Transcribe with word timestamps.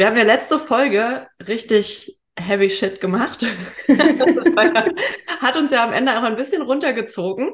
wir 0.00 0.06
haben 0.06 0.16
ja 0.16 0.22
letzte 0.22 0.58
Folge 0.58 1.28
richtig 1.46 2.18
heavy 2.34 2.70
shit 2.70 3.02
gemacht. 3.02 3.42
ja, 3.86 4.86
hat 5.40 5.58
uns 5.58 5.72
ja 5.72 5.84
am 5.84 5.92
Ende 5.92 6.18
auch 6.18 6.22
ein 6.22 6.36
bisschen 6.36 6.62
runtergezogen. 6.62 7.52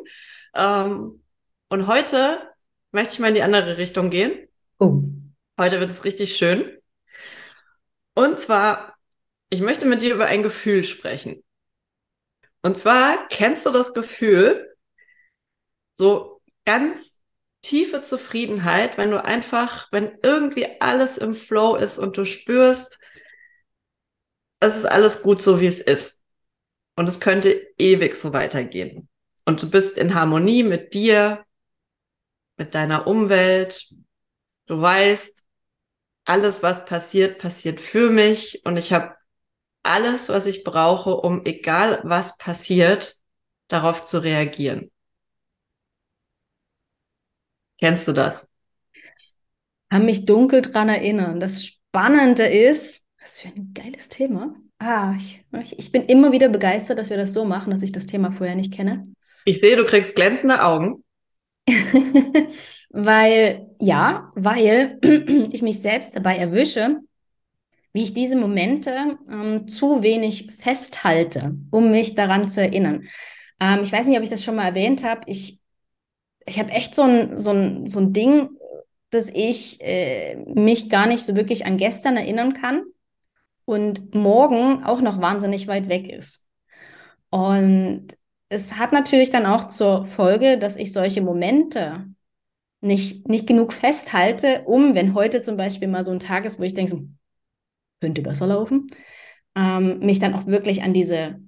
Ähm, 0.55 1.25
und 1.69 1.87
heute 1.89 2.49
möchte 2.93 3.15
ich 3.15 3.19
mal 3.19 3.31
in 3.31 3.35
die 3.35 3.43
andere 3.43 3.79
Richtung 3.79 4.11
gehen. 4.11 4.47
Oh. 4.79 5.03
Heute 5.59 5.81
wird 5.81 5.91
es 5.91 6.05
richtig 6.05 6.37
schön. 6.37 6.79
Und 8.15 8.39
zwar, 8.39 8.95
ich 9.51 9.61
möchte 9.61 9.85
mit 9.85 10.01
dir 10.01 10.15
über 10.15 10.27
ein 10.27 10.45
Gefühl 10.45 10.85
sprechen. 10.85 11.43
Und 12.63 12.79
zwar 12.79 13.27
kennst 13.27 13.67
du 13.67 13.71
das 13.71 13.93
Gefühl, 13.93 14.73
so 15.95 16.41
ganz 16.65 17.16
tiefe 17.67 18.01
Zufriedenheit, 18.01 18.97
wenn 18.97 19.11
du 19.11 19.25
einfach, 19.25 19.91
wenn 19.91 20.19
irgendwie 20.23 20.81
alles 20.81 21.19
im 21.19 21.35
Flow 21.35 21.75
ist 21.75 21.99
und 21.99 22.17
du 22.17 22.25
spürst, 22.25 22.99
es 24.61 24.77
ist 24.77 24.85
alles 24.85 25.23
gut 25.23 25.43
so, 25.43 25.61
wie 25.61 25.67
es 25.67 25.81
ist. 25.81 26.21
Und 26.95 27.09
es 27.09 27.21
könnte 27.21 27.67
ewig 27.77 28.15
so 28.15 28.33
weitergehen. 28.33 29.09
Und 29.45 29.63
du 29.63 29.71
bist 29.71 29.99
in 29.99 30.15
Harmonie 30.15 30.63
mit 30.63 30.95
dir, 30.95 31.45
mit 32.57 32.75
deiner 32.75 33.07
Umwelt. 33.07 33.91
Du 34.67 34.81
weißt, 34.81 35.45
alles, 36.25 36.63
was 36.63 36.87
passiert, 36.87 37.39
passiert 37.39 37.81
für 37.81 38.11
mich. 38.11 38.65
Und 38.65 38.77
ich 38.77 38.93
habe 38.93 39.15
alles, 39.83 40.29
was 40.29 40.47
ich 40.47 40.63
brauche, 40.63 41.17
um 41.17 41.45
egal 41.45 42.01
was 42.05 42.39
passiert, 42.39 43.17
darauf 43.69 44.05
zu 44.05 44.19
reagieren. 44.19 44.91
Kennst 47.79 48.09
du 48.09 48.13
das? 48.13 48.49
Kann 49.91 50.05
mich 50.05 50.25
dunkel 50.25 50.63
dran 50.63 50.89
erinnern. 50.89 51.41
Das 51.41 51.65
Spannende 51.65 52.45
ist, 52.45 53.05
was 53.21 53.41
für 53.41 53.49
ein 53.49 53.73
geiles 53.75 54.09
Thema. 54.09 54.55
Ah, 54.79 55.15
ich, 55.61 55.79
ich 55.79 55.93
bin 55.93 56.05
immer 56.07 56.33
wieder 56.33 56.49
begeistert, 56.49 56.99
dass 56.99 57.11
wir 57.11 57.17
das 57.17 57.33
so 57.33 57.45
machen, 57.45 57.71
dass 57.71 57.83
ich 57.83 57.93
das 57.93 58.07
Thema 58.07 58.31
vorher 58.31 58.57
nicht 58.57 58.73
kenne. 58.73 59.09
Ich 59.45 59.61
sehe, 59.61 59.77
du 59.77 59.87
kriegst 59.87 60.15
glänzende 60.15 60.63
Augen. 60.63 61.03
weil, 62.91 63.71
ja, 63.81 64.33
weil 64.35 64.99
ich 65.53 65.63
mich 65.63 65.81
selbst 65.81 66.17
dabei 66.17 66.37
erwische, 66.37 66.99
wie 67.93 68.03
ich 68.03 68.13
diese 68.13 68.37
Momente 68.37 69.19
ähm, 69.31 69.67
zu 69.67 70.03
wenig 70.03 70.53
festhalte, 70.53 71.55
um 71.71 71.91
mich 71.91 72.15
daran 72.15 72.49
zu 72.49 72.61
erinnern. 72.61 73.09
Ähm, 73.59 73.81
ich 73.83 73.93
weiß 73.93 74.07
nicht, 74.07 74.19
ob 74.19 74.23
ich 74.23 74.31
das 74.31 74.45
schon 74.45 74.57
mal 74.57 74.67
erwähnt 74.67 75.03
habe. 75.03 75.23
Ich 75.27 75.61
ich 76.47 76.59
habe 76.59 76.71
echt 76.71 76.95
so 76.95 77.03
ein, 77.03 77.39
so, 77.39 77.51
ein, 77.51 77.87
so 77.87 78.01
ein 78.01 78.13
Ding, 78.13 78.51
dass 79.11 79.31
ich 79.31 79.81
äh, 79.81 80.37
mich 80.55 80.89
gar 80.89 81.07
nicht 81.07 81.25
so 81.25 81.37
wirklich 81.37 81.67
an 81.67 81.77
gestern 81.77 82.17
erinnern 82.17 82.55
kann 82.55 82.85
und 83.65 84.15
morgen 84.15 84.85
auch 84.85 85.01
noch 85.01 85.21
wahnsinnig 85.21 85.69
weit 85.69 85.89
weg 85.89 86.09
ist. 86.09 86.49
Und 87.31 88.09
es 88.49 88.75
hat 88.79 88.93
natürlich 88.93 89.31
dann 89.31 89.47
auch 89.47 89.67
zur 89.67 90.05
Folge, 90.05 90.57
dass 90.59 90.77
ich 90.77 90.93
solche 90.93 91.21
Momente 91.21 92.07
nicht, 92.81 93.29
nicht 93.29 93.47
genug 93.47 93.73
festhalte, 93.73 94.63
um, 94.67 94.95
wenn 94.95 95.15
heute 95.15 95.41
zum 95.41 95.57
Beispiel 95.57 95.89
mal 95.89 96.05
so 96.05 96.13
ein 96.13 96.21
Tag 96.21 96.45
ist, 96.45 96.61
wo 96.61 96.63
ich 96.63 96.75
denke, 96.75 96.91
so, 96.91 97.09
könnte 98.01 98.23
besser 98.23 98.47
laufen, 98.47 98.91
ähm, 99.57 99.99
mich 100.01 100.21
dann 100.21 100.35
auch 100.35 100.47
wirklich 100.47 100.83
an 100.83 100.93
diese 100.93 101.41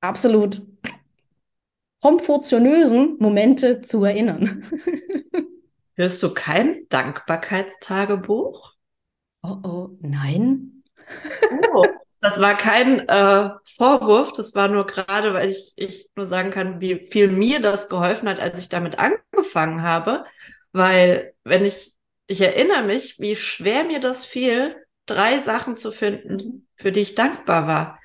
absolut 0.00 0.62
komfortionösen 2.06 3.16
Momente 3.18 3.80
zu 3.80 4.04
erinnern. 4.04 4.62
Hörst 5.96 6.22
du 6.22 6.32
kein 6.32 6.86
Dankbarkeitstagebuch? 6.88 8.74
Oh 9.42 9.56
oh, 9.64 9.88
nein. 10.00 10.84
Oh, 11.74 11.84
das 12.20 12.40
war 12.40 12.56
kein 12.56 13.00
äh, 13.08 13.50
Vorwurf, 13.64 14.32
das 14.32 14.54
war 14.54 14.68
nur 14.68 14.86
gerade, 14.86 15.34
weil 15.34 15.50
ich, 15.50 15.72
ich 15.74 16.08
nur 16.14 16.26
sagen 16.26 16.52
kann, 16.52 16.80
wie 16.80 17.08
viel 17.10 17.26
mir 17.26 17.58
das 17.58 17.88
geholfen 17.88 18.28
hat, 18.28 18.38
als 18.38 18.60
ich 18.60 18.68
damit 18.68 19.00
angefangen 19.00 19.82
habe. 19.82 20.26
Weil, 20.70 21.34
wenn 21.42 21.64
ich, 21.64 21.92
ich 22.28 22.40
erinnere 22.40 22.84
mich, 22.84 23.18
wie 23.18 23.34
schwer 23.34 23.82
mir 23.82 23.98
das 23.98 24.24
fiel, 24.24 24.76
drei 25.06 25.40
Sachen 25.40 25.76
zu 25.76 25.90
finden, 25.90 26.68
für 26.76 26.92
die 26.92 27.00
ich 27.00 27.16
dankbar 27.16 27.66
war. 27.66 27.98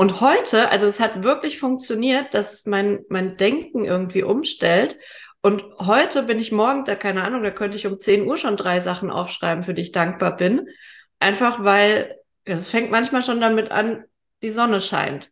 Und 0.00 0.22
heute, 0.22 0.70
also 0.70 0.86
es 0.86 0.98
hat 0.98 1.24
wirklich 1.24 1.58
funktioniert, 1.58 2.32
dass 2.32 2.64
mein, 2.64 3.04
mein 3.10 3.36
Denken 3.36 3.84
irgendwie 3.84 4.22
umstellt. 4.22 4.98
Und 5.42 5.62
heute 5.78 6.22
bin 6.22 6.40
ich 6.40 6.52
morgen, 6.52 6.86
da 6.86 6.94
keine 6.94 7.22
Ahnung, 7.22 7.42
da 7.42 7.50
könnte 7.50 7.76
ich 7.76 7.86
um 7.86 8.00
10 8.00 8.26
Uhr 8.26 8.38
schon 8.38 8.56
drei 8.56 8.80
Sachen 8.80 9.10
aufschreiben, 9.10 9.62
für 9.62 9.74
die 9.74 9.82
ich 9.82 9.92
dankbar 9.92 10.38
bin. 10.38 10.70
Einfach 11.18 11.62
weil, 11.64 12.18
es 12.44 12.70
fängt 12.70 12.90
manchmal 12.90 13.22
schon 13.22 13.42
damit 13.42 13.70
an, 13.72 14.04
die 14.40 14.48
Sonne 14.48 14.80
scheint. 14.80 15.30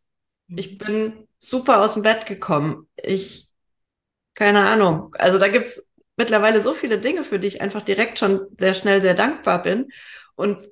Ich 0.49 0.73
mhm. 0.73 0.79
bin 0.79 1.29
super 1.39 1.81
aus 1.81 1.95
dem 1.95 2.03
Bett 2.03 2.27
gekommen. 2.27 2.91
Ich, 2.95 3.49
keine 4.35 4.69
Ahnung. 4.69 5.15
Also 5.19 5.39
da 5.39 5.49
gibt's 5.49 5.89
mittlerweile 6.19 6.61
so 6.61 6.75
viele 6.75 6.99
Dinge, 6.99 7.25
für 7.25 7.39
die 7.39 7.49
ich 7.49 7.63
einfach 7.63 7.81
direkt 7.81 8.19
schon 8.19 8.47
sehr 8.59 8.75
schnell 8.75 9.01
sehr 9.01 9.15
dankbar 9.15 9.63
bin. 9.63 9.89
Und 10.35 10.63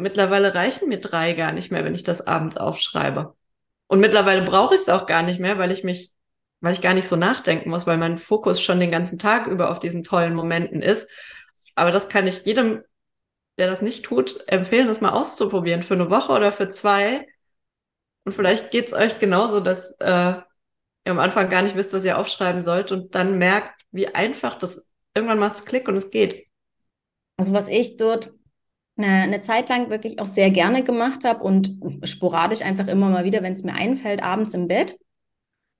mittlerweile 0.00 0.54
reichen 0.54 0.88
mir 0.88 1.00
drei 1.00 1.34
gar 1.34 1.52
nicht 1.52 1.70
mehr, 1.70 1.84
wenn 1.84 1.94
ich 1.94 2.02
das 2.02 2.26
abends 2.26 2.56
aufschreibe. 2.56 3.34
Und 3.86 4.00
mittlerweile 4.00 4.42
brauche 4.42 4.74
ich 4.74 4.82
es 4.82 4.88
auch 4.88 5.06
gar 5.06 5.22
nicht 5.22 5.40
mehr, 5.40 5.58
weil 5.58 5.70
ich 5.72 5.84
mich, 5.84 6.12
weil 6.60 6.72
ich 6.72 6.80
gar 6.80 6.94
nicht 6.94 7.08
so 7.08 7.16
nachdenken 7.16 7.70
muss, 7.70 7.86
weil 7.86 7.98
mein 7.98 8.18
Fokus 8.18 8.60
schon 8.60 8.80
den 8.80 8.90
ganzen 8.90 9.18
Tag 9.18 9.46
über 9.46 9.70
auf 9.70 9.80
diesen 9.80 10.02
tollen 10.02 10.34
Momenten 10.34 10.82
ist. 10.82 11.08
Aber 11.74 11.90
das 11.90 12.08
kann 12.08 12.26
ich 12.26 12.44
jedem, 12.44 12.82
der 13.58 13.66
das 13.66 13.82
nicht 13.82 14.04
tut, 14.04 14.44
empfehlen, 14.48 14.88
das 14.88 15.00
mal 15.00 15.10
auszuprobieren 15.10 15.82
für 15.82 15.94
eine 15.94 16.10
Woche 16.10 16.32
oder 16.32 16.52
für 16.52 16.68
zwei. 16.68 17.26
Und 18.24 18.32
vielleicht 18.32 18.70
geht 18.70 18.86
es 18.86 18.92
euch 18.92 19.18
genauso, 19.18 19.60
dass 19.60 19.92
äh, 20.00 20.34
ihr 20.34 20.44
am 21.06 21.18
Anfang 21.18 21.50
gar 21.50 21.62
nicht 21.62 21.76
wisst, 21.76 21.92
was 21.92 22.04
ihr 22.04 22.18
aufschreiben 22.18 22.62
sollt 22.62 22.92
und 22.92 23.14
dann 23.14 23.38
merkt, 23.38 23.82
wie 23.90 24.08
einfach 24.08 24.56
das 24.56 24.86
irgendwann 25.14 25.38
macht 25.38 25.56
es 25.56 25.64
Klick 25.64 25.88
und 25.88 25.96
es 25.96 26.10
geht. 26.10 26.46
Also 27.36 27.52
was 27.52 27.68
ich 27.68 27.96
dort 27.96 28.30
eine, 29.02 29.22
eine 29.22 29.40
Zeit 29.40 29.68
lang 29.68 29.90
wirklich 29.90 30.20
auch 30.20 30.26
sehr 30.26 30.50
gerne 30.50 30.82
gemacht 30.82 31.24
habe 31.24 31.42
und 31.42 31.78
sporadisch 32.04 32.62
einfach 32.62 32.86
immer 32.88 33.08
mal 33.08 33.24
wieder, 33.24 33.42
wenn 33.42 33.52
es 33.52 33.64
mir 33.64 33.74
einfällt, 33.74 34.22
abends 34.22 34.54
im 34.54 34.68
Bett, 34.68 34.98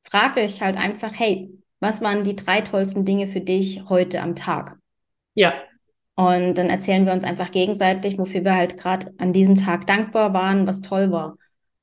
frage 0.02 0.40
ich 0.40 0.62
halt 0.62 0.76
einfach, 0.76 1.12
hey, 1.18 1.50
was 1.80 2.02
waren 2.02 2.24
die 2.24 2.36
drei 2.36 2.60
tollsten 2.60 3.04
Dinge 3.04 3.26
für 3.26 3.40
dich 3.40 3.88
heute 3.88 4.20
am 4.20 4.34
Tag? 4.34 4.78
Ja. 5.34 5.54
Und 6.14 6.54
dann 6.54 6.68
erzählen 6.68 7.06
wir 7.06 7.12
uns 7.12 7.24
einfach 7.24 7.50
gegenseitig, 7.50 8.18
wofür 8.18 8.44
wir 8.44 8.54
halt 8.54 8.76
gerade 8.76 9.12
an 9.16 9.32
diesem 9.32 9.56
Tag 9.56 9.86
dankbar 9.86 10.34
waren, 10.34 10.66
was 10.66 10.82
toll 10.82 11.10
war. 11.10 11.36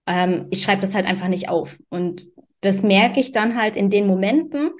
Ähm, 0.06 0.48
ich 0.52 0.62
schreibe 0.62 0.82
das 0.82 0.94
halt 0.94 1.08
einfach 1.08 1.28
nicht 1.28 1.50
auf. 1.50 1.80
Und 1.90 2.28
das 2.62 2.84
merke 2.84 3.20
ich 3.20 3.32
dann 3.32 3.60
halt 3.60 3.76
in 3.76 3.90
den 3.90 4.06
Momenten, 4.06 4.72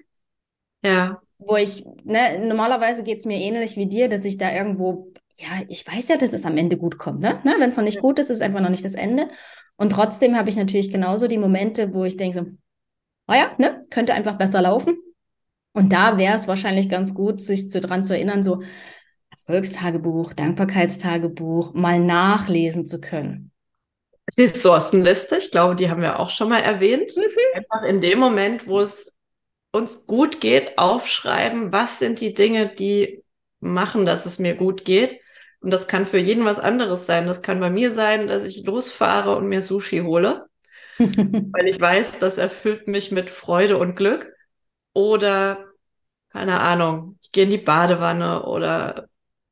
ja. 0.84 1.22
wo 1.40 1.56
ich, 1.56 1.84
ne, 2.04 2.46
normalerweise 2.46 3.04
geht 3.04 3.18
es 3.18 3.26
mir 3.26 3.40
ähnlich 3.40 3.78
wie 3.78 3.88
dir, 3.88 4.10
dass 4.10 4.26
ich 4.26 4.38
da 4.38 4.54
irgendwo 4.54 5.12
ja, 5.38 5.62
ich 5.68 5.88
weiß 5.88 6.08
ja, 6.10 6.18
dass 6.18 6.34
es 6.34 6.46
am 6.46 6.58
Ende 6.58 6.78
gut 6.78 6.98
kommt. 6.98 7.20
Ne? 7.20 7.40
ne? 7.44 7.56
Wenn 7.60 7.70
es 7.70 7.78
noch 7.78 7.84
nicht 7.84 8.00
gut 8.00 8.20
ist, 8.20 8.30
ist 8.30 8.38
es 8.38 8.42
einfach 8.42 8.62
noch 8.62 8.70
nicht 8.70 8.86
das 8.86 8.96
Ende. 8.96 9.28
Und 9.76 9.92
trotzdem 9.92 10.36
habe 10.36 10.50
ich 10.50 10.58
natürlich 10.58 10.92
genauso 10.92 11.28
die 11.28 11.38
Momente, 11.38 11.94
wo 11.94 12.04
ich 12.04 12.18
denke 12.18 12.38
so, 12.40 12.46
oh 13.28 13.34
ja, 13.34 13.52
ne, 13.58 13.86
könnte 13.90 14.14
einfach 14.14 14.38
besser 14.38 14.62
laufen. 14.62 14.98
Und 15.74 15.94
da 15.94 16.18
wäre 16.18 16.36
es 16.36 16.48
wahrscheinlich 16.48 16.90
ganz 16.90 17.14
gut, 17.14 17.40
sich 17.40 17.70
zu, 17.70 17.80
dran 17.80 18.04
zu 18.04 18.14
erinnern, 18.16 18.42
so 18.42 18.64
Erfolgstagebuch, 19.30 20.34
Dankbarkeitstagebuch 20.34 21.76
mal 21.76 22.00
nachlesen 22.00 22.86
zu 22.86 23.00
können. 23.00 23.52
Ressourcenliste, 24.38 25.38
ich 25.38 25.52
glaube, 25.52 25.76
die 25.76 25.90
haben 25.90 26.02
wir 26.02 26.20
auch 26.20 26.32
schon 26.32 26.50
mal 26.50 26.60
erwähnt. 26.60 27.14
Mhm. 27.16 27.24
Einfach 27.54 27.88
in 27.88 28.02
dem 28.02 28.18
Moment, 28.18 28.68
wo 28.68 28.80
es 28.80 29.16
uns 29.72 30.08
gut 30.08 30.42
geht, 30.42 30.80
aufschreiben, 30.80 31.72
was 31.72 32.00
sind 32.00 32.20
die 32.22 32.34
Dinge, 32.34 32.74
die 32.74 33.24
machen, 33.60 34.06
dass 34.06 34.26
es 34.26 34.40
mir 34.40 34.56
gut 34.56 34.84
geht. 34.84 35.20
Und 35.60 35.72
das 35.72 35.88
kann 35.88 36.06
für 36.06 36.20
jeden 36.20 36.46
was 36.46 36.60
anderes 36.60 37.06
sein. 37.06 37.28
Das 37.28 37.42
kann 37.42 37.60
bei 37.60 37.70
mir 37.70 37.92
sein, 37.92 38.28
dass 38.28 38.44
ich 38.44 38.64
losfahre 38.66 39.36
und 39.36 39.48
mir 39.48 39.62
Sushi 39.62 40.00
hole, 40.02 40.48
weil 41.00 41.68
ich 41.68 41.80
weiß, 41.80 42.20
das 42.20 42.38
erfüllt 42.38 42.88
mich 42.88 43.12
mit 43.12 43.30
Freude 43.30 43.78
und 43.78 43.96
Glück. 43.96 44.34
Oder, 44.94 45.66
keine 46.32 46.62
Ahnung, 46.62 47.20
ich 47.22 47.32
gehe 47.32 47.46
in 47.46 47.50
die 47.52 47.58
Badewanne 47.58 48.46
oder 48.46 49.08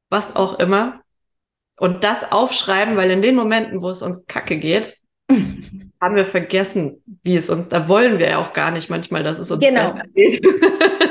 was 0.10 0.36
auch 0.36 0.60
immer. 0.60 1.02
und 1.78 2.04
das 2.04 2.31
aufschreiben, 2.31 2.98
weil 2.98 3.12
in 3.12 3.22
den 3.22 3.36
Momenten, 3.36 3.81
wo 3.81 3.90
es 3.90 4.02
uns 4.02 4.28
kacke 4.28 4.57
geht, 4.60 4.98
haben 6.01 6.16
wir 6.16 6.25
vergessen, 6.25 7.01
wie 7.24 7.36
es 7.36 7.50
uns, 7.50 7.69
da 7.69 7.88
wollen 7.89 8.19
wir 8.19 8.30
ja 8.30 8.38
auch 8.39 8.54
gar 8.54 8.72
nicht 8.72 8.89
manchmal, 8.89 9.24
dass 9.24 9.39
es 9.39 9.50
uns 9.50 9.66
Genau. 9.66 9.81
besser 9.81 10.04
geht. 10.13 10.45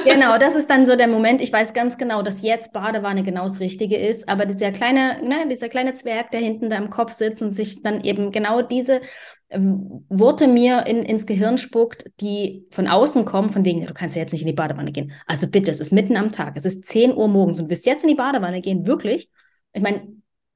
Genau, 0.04 0.36
das 0.36 0.54
ist 0.54 0.68
dann 0.68 0.84
so 0.84 0.96
der 0.96 1.08
Moment. 1.08 1.40
Ich 1.40 1.50
weiß 1.50 1.72
ganz 1.72 1.96
genau, 1.96 2.20
dass 2.20 2.42
jetzt 2.42 2.74
Badewanne 2.74 3.22
genau 3.22 3.44
das 3.44 3.60
Richtige 3.60 3.96
ist, 3.96 4.28
aber 4.28 4.44
dieser 4.44 4.70
kleine, 4.70 5.22
ne, 5.24 5.48
dieser 5.50 5.70
kleine 5.70 5.94
Zwerg, 5.94 6.30
der 6.30 6.40
hinten 6.40 6.68
da 6.68 6.76
im 6.76 6.90
Kopf 6.90 7.12
sitzt 7.12 7.42
und 7.42 7.52
sich 7.52 7.82
dann 7.82 8.02
eben 8.02 8.30
genau 8.30 8.60
diese 8.60 9.00
ähm, 9.48 10.04
Worte 10.10 10.46
mir 10.46 10.86
in, 10.86 11.04
ins 11.04 11.24
Gehirn 11.26 11.56
spuckt, 11.56 12.04
die 12.20 12.66
von 12.70 12.86
außen 12.86 13.24
kommen, 13.24 13.48
von 13.48 13.64
wegen, 13.64 13.86
du 13.86 13.94
kannst 13.94 14.14
ja 14.14 14.20
jetzt 14.20 14.32
nicht 14.32 14.42
in 14.42 14.48
die 14.48 14.52
Badewanne 14.52 14.92
gehen. 14.92 15.12
Also 15.26 15.48
bitte, 15.48 15.70
es 15.70 15.80
ist 15.80 15.90
mitten 15.92 16.18
am 16.18 16.28
Tag, 16.28 16.52
es 16.56 16.66
ist 16.66 16.84
10 16.84 17.14
Uhr 17.16 17.28
morgens 17.28 17.58
und 17.58 17.64
du 17.66 17.70
willst 17.70 17.86
jetzt 17.86 18.02
in 18.04 18.10
die 18.10 18.14
Badewanne 18.14 18.60
gehen, 18.60 18.86
wirklich? 18.86 19.30
Ich 19.72 19.82
meine, 19.82 20.06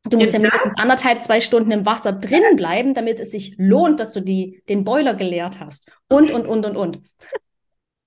du 0.05 0.19
musst 0.19 0.33
ja 0.33 0.39
Ja. 0.39 0.43
mindestens 0.43 0.79
anderthalb, 0.79 1.21
zwei 1.23 1.41
Stunden 1.41 1.71
im 1.71 1.87
Wasser 1.87 2.13
drin 2.13 2.57
bleiben, 2.57 2.95
damit 2.95 3.21
es 3.21 3.31
sich 3.31 3.55
lohnt, 3.59 4.01
dass 4.01 4.13
du 4.13 4.21
die, 4.21 4.63
den 4.69 4.85
Boiler 4.85 5.15
geleert 5.15 5.61
hast. 5.61 5.91
Und, 6.09 6.31
und, 6.31 6.47
und, 6.47 6.65
und, 6.67 6.77
und. 6.77 6.99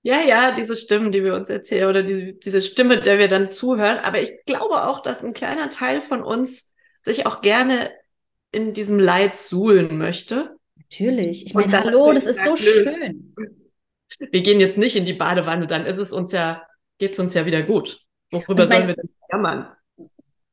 Ja, 0.04 0.20
ja, 0.22 0.52
diese 0.52 0.76
Stimmen, 0.76 1.12
die 1.12 1.24
wir 1.24 1.36
uns 1.36 1.48
erzählen 1.50 1.88
oder 1.88 2.02
diese, 2.02 2.34
diese 2.34 2.62
Stimme, 2.64 3.00
der 3.02 3.20
wir 3.20 3.28
dann 3.28 3.52
zuhören. 3.52 4.00
Aber 4.00 4.20
ich 4.20 4.32
glaube 4.46 4.88
auch, 4.88 5.02
dass 5.02 5.24
ein 5.24 5.34
kleiner 5.34 5.70
Teil 5.70 6.02
von 6.02 6.24
uns 6.24 6.72
sich 7.04 7.28
auch 7.28 7.42
gerne 7.42 7.92
in 8.52 8.74
diesem 8.74 8.98
Leid 8.98 9.38
suhlen 9.38 9.98
möchte. 10.00 10.56
Natürlich. 10.76 11.46
Ich 11.46 11.54
meine, 11.54 11.72
hallo, 11.80 12.12
das 12.14 12.26
ist 12.26 12.44
so 12.44 12.56
schön. 12.56 13.36
Wir 14.32 14.42
gehen 14.42 14.60
jetzt 14.60 14.78
nicht 14.78 14.96
in 14.96 15.06
die 15.06 15.14
Badewanne, 15.14 15.68
dann 15.68 15.86
ist 15.86 15.98
es 15.98 16.12
uns 16.12 16.32
ja, 16.32 16.64
geht's 16.98 17.18
uns 17.20 17.34
ja 17.36 17.46
wieder 17.46 17.62
gut. 17.62 18.02
Worüber 18.32 18.64
Ich 18.64 18.70
mein- 18.70 18.78
sollen 18.78 18.88
wir 18.90 18.96
denn 18.96 19.10
jammern? 19.32 19.68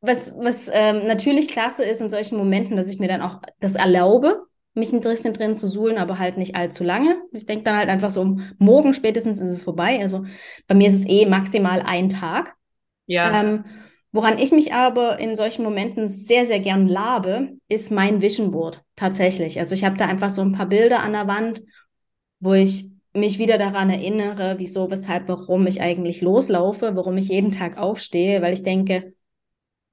Was, 0.01 0.33
was 0.39 0.71
ähm, 0.73 1.07
natürlich 1.07 1.49
klasse 1.49 1.85
ist 1.85 2.01
in 2.01 2.11
solchen 2.11 2.39
Momenten, 2.39 2.77
dass 2.77 2.93
ich 2.93 3.01
mir 3.01 3.09
dann 3.09 3.21
auch 3.23 3.41
das 3.61 3.75
erlaube, 3.75 4.45
mich 4.75 4.93
ein 4.93 5.01
bisschen 5.01 5.35
drin 5.35 5.57
zu 5.57 5.67
suhlen, 5.67 5.99
aber 5.99 6.21
halt 6.21 6.37
nicht 6.39 6.55
allzu 6.55 6.85
lange. 6.85 7.21
Ich 7.33 7.47
denke 7.47 7.65
dann 7.65 7.77
halt 7.77 7.89
einfach 7.89 8.11
so, 8.11 8.37
morgen 8.59 8.95
spätestens 8.95 9.41
ist 9.41 9.51
es 9.51 9.63
vorbei. 9.63 9.99
Also 10.01 10.25
bei 10.69 10.77
mir 10.77 10.87
ist 10.89 10.95
es 10.95 11.05
eh 11.09 11.27
maximal 11.27 11.83
ein 11.83 12.09
Tag. 12.09 12.55
Ja, 13.07 13.33
Ähm, 13.33 13.65
woran 14.13 14.39
ich 14.39 14.53
mich 14.53 14.75
aber 14.75 15.19
in 15.19 15.35
solchen 15.37 15.65
Momenten 15.65 16.07
sehr, 16.09 16.47
sehr 16.47 16.61
gern 16.61 16.89
labe, 16.89 17.59
ist 17.69 17.91
mein 17.93 18.23
Vision 18.23 18.53
Board 18.53 18.83
tatsächlich. 18.97 19.59
Also 19.61 19.75
ich 19.75 19.85
habe 19.85 19.97
da 19.97 20.07
einfach 20.07 20.31
so 20.31 20.43
ein 20.43 20.53
paar 20.53 20.67
Bilder 20.67 21.03
an 21.03 21.13
der 21.13 21.29
Wand, 21.29 21.63
wo 22.41 22.55
ich 22.55 22.91
mich 23.15 23.39
wieder 23.39 23.59
daran 23.59 23.91
erinnere, 23.91 24.57
wieso, 24.59 24.91
weshalb, 24.91 25.29
warum 25.29 25.67
ich 25.67 25.81
eigentlich 25.81 26.21
loslaufe, 26.21 26.95
warum 26.95 27.17
ich 27.17 27.29
jeden 27.29 27.53
Tag 27.53 27.77
aufstehe, 27.79 28.43
weil 28.43 28.53
ich 28.53 28.63
denke, 28.63 29.15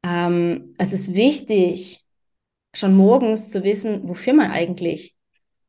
ähm, 0.05 0.75
es 0.77 0.93
ist 0.93 1.15
wichtig, 1.15 2.05
schon 2.75 2.95
morgens 2.95 3.49
zu 3.49 3.63
wissen, 3.63 4.07
wofür 4.07 4.33
man 4.33 4.51
eigentlich 4.51 5.15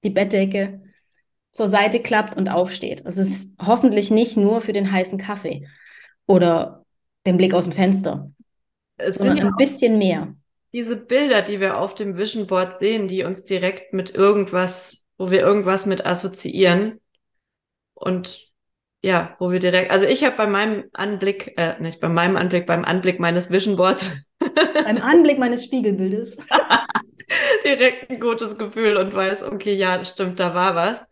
die 0.04 0.10
Bettdecke 0.10 0.82
zur 1.52 1.68
Seite 1.68 2.00
klappt 2.00 2.36
und 2.36 2.50
aufsteht. 2.50 3.02
Es 3.06 3.16
ist 3.16 3.56
hoffentlich 3.64 4.10
nicht 4.10 4.36
nur 4.36 4.60
für 4.60 4.74
den 4.74 4.92
heißen 4.92 5.18
Kaffee 5.18 5.66
oder 6.26 6.84
den 7.24 7.38
Blick 7.38 7.54
aus 7.54 7.64
dem 7.64 7.72
Fenster, 7.72 8.30
es 8.98 9.14
sondern 9.14 9.38
ein 9.38 9.56
bisschen 9.56 9.96
mehr. 9.96 10.34
diese 10.74 10.96
Bilder, 10.96 11.40
die 11.40 11.60
wir 11.60 11.78
auf 11.78 11.94
dem 11.94 12.18
Vision 12.18 12.46
Board 12.46 12.78
sehen, 12.78 13.08
die 13.08 13.24
uns 13.24 13.46
direkt 13.46 13.94
mit 13.94 14.10
irgendwas, 14.14 15.06
wo 15.16 15.30
wir 15.30 15.40
irgendwas 15.40 15.86
mit 15.86 16.04
assoziieren. 16.04 17.00
Und 17.94 18.52
ja, 19.02 19.36
wo 19.38 19.50
wir 19.52 19.58
direkt, 19.58 19.90
also 19.90 20.06
ich 20.06 20.24
habe 20.24 20.36
bei 20.36 20.46
meinem 20.46 20.84
Anblick, 20.92 21.54
äh, 21.56 21.80
nicht 21.80 22.00
bei 22.00 22.08
meinem 22.08 22.36
Anblick, 22.36 22.66
beim 22.66 22.84
Anblick 22.84 23.20
meines 23.20 23.50
Vision 23.50 23.76
Boards 23.76 24.26
Beim 24.84 24.98
Anblick 24.98 25.38
meines 25.38 25.64
Spiegelbildes. 25.64 26.38
direkt 27.64 28.10
ein 28.10 28.20
gutes 28.20 28.56
Gefühl 28.56 28.96
und 28.96 29.14
weiß, 29.14 29.42
okay, 29.42 29.74
ja, 29.74 30.04
stimmt, 30.04 30.40
da 30.40 30.54
war 30.54 30.74
was. 30.74 31.08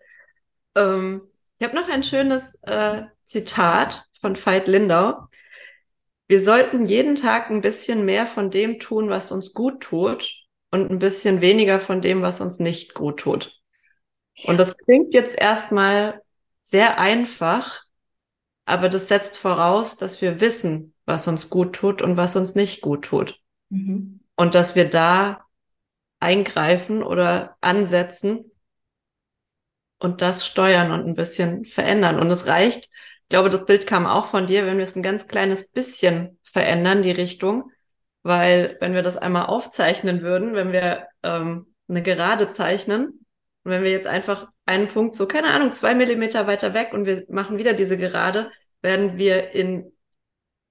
Ähm, 0.75 1.23
ich 1.59 1.67
habe 1.67 1.77
noch 1.77 1.89
ein 1.89 2.03
schönes 2.03 2.57
äh, 2.63 3.03
Zitat 3.27 4.05
von 4.21 4.37
Veit 4.37 4.69
Lindau. 4.69 5.29
Wir 6.29 6.43
sollten 6.43 6.85
jeden 6.85 7.17
Tag 7.17 7.51
ein 7.51 7.61
bisschen 7.61 8.05
mehr 8.05 8.27
von 8.27 8.51
dem 8.51 8.79
tun, 8.79 9.11
was 9.11 9.31
uns 9.31 9.53
gut 9.53 9.83
tut 9.83 10.33
und 10.71 10.91
ein 10.91 10.99
bisschen 10.99 11.41
weniger 11.41 11.81
von 11.81 12.01
dem, 12.01 12.23
was 12.23 12.41
uns 12.41 12.59
nicht 12.59 12.95
gut 12.95 13.21
tut. 13.21 13.61
Und 14.45 14.59
das 14.59 14.77
klingt 14.77 15.15
jetzt 15.15 15.37
erstmal 15.39 16.21
sehr 16.65 16.99
einfach, 16.99 17.85
aber 18.65 18.89
das 18.89 19.09
setzt 19.09 19.37
voraus, 19.37 19.97
dass 19.97 20.21
wir 20.23 20.41
wissen, 20.41 20.95
was 21.05 21.29
uns 21.29 21.51
gut 21.51 21.75
tut 21.75 22.03
und 22.03 22.17
was 22.17 22.35
uns 22.35 22.55
nicht 22.55 22.81
gut 22.81 23.05
tut. 23.05 23.39
Mhm. 23.69 24.21
Und 24.35 24.55
dass 24.55 24.75
wir 24.75 24.89
da 24.89 25.45
eingreifen 26.19 27.03
oder 27.03 27.57
ansetzen 27.61 28.51
und 29.99 30.23
das 30.23 30.47
steuern 30.47 30.91
und 30.91 31.07
ein 31.07 31.15
bisschen 31.15 31.67
verändern. 31.67 32.19
Und 32.19 32.31
es 32.31 32.47
reicht, 32.47 32.87
ich 32.87 33.29
glaube, 33.29 33.51
das 33.51 33.67
Bild 33.67 33.87
kam 33.87 34.07
auch 34.07 34.27
von 34.27 34.47
dir, 34.47 34.67
wenn 34.67 34.79
wir 34.79 34.85
es 34.85 34.97
ein 34.97 35.03
ganz 35.03 35.29
kleines 35.29 35.69
bisschen 35.69 36.39
verändern, 36.43 37.03
die 37.03 37.11
Richtung. 37.11 37.71
Weil 38.23 38.79
wenn 38.81 38.95
wir 38.95 39.03
das 39.03 39.19
einmal 39.19 39.47
aufzeichnen 39.47 40.23
würden, 40.23 40.55
wenn 40.55 40.73
wir 40.73 41.07
ähm, 41.23 41.75
eine 41.89 42.03
Gerade 42.03 42.51
zeichnen, 42.51 43.24
und 43.65 43.71
wenn 43.71 43.83
wir 43.83 43.91
jetzt 43.91 44.07
einfach 44.07 44.49
einen 44.67 44.89
Punkt, 44.89 45.17
so 45.17 45.27
keine 45.27 45.49
Ahnung, 45.49 45.73
zwei 45.73 45.95
Millimeter 45.95 46.47
weiter 46.47 46.75
weg 46.75 46.93
und 46.93 47.07
wir 47.07 47.25
machen 47.29 47.59
wieder 47.59 47.73
diese 47.73 47.97
Gerade, 47.97 48.51
werden 48.83 49.17
wir 49.17 49.53
in 49.53 49.93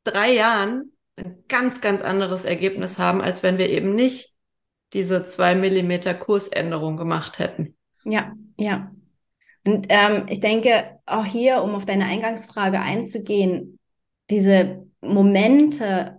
drei 0.03 0.33
Jahren 0.33 0.93
ein 1.15 1.43
ganz, 1.47 1.81
ganz 1.81 2.01
anderes 2.01 2.45
Ergebnis 2.45 2.99
haben, 2.99 3.21
als 3.21 3.43
wenn 3.43 3.57
wir 3.57 3.69
eben 3.69 3.95
nicht 3.95 4.33
diese 4.93 5.23
zwei 5.23 5.55
Millimeter 5.55 6.13
Kursänderung 6.13 6.97
gemacht 6.97 7.39
hätten. 7.39 7.75
Ja, 8.03 8.33
ja. 8.57 8.91
Und 9.65 9.87
ähm, 9.89 10.25
ich 10.29 10.39
denke, 10.39 10.99
auch 11.05 11.25
hier, 11.25 11.63
um 11.63 11.73
auf 11.73 11.85
deine 11.85 12.05
Eingangsfrage 12.05 12.79
einzugehen, 12.79 13.79
diese 14.29 14.85
Momente 15.01 16.17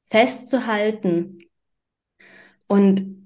festzuhalten 0.00 1.40
und 2.66 3.19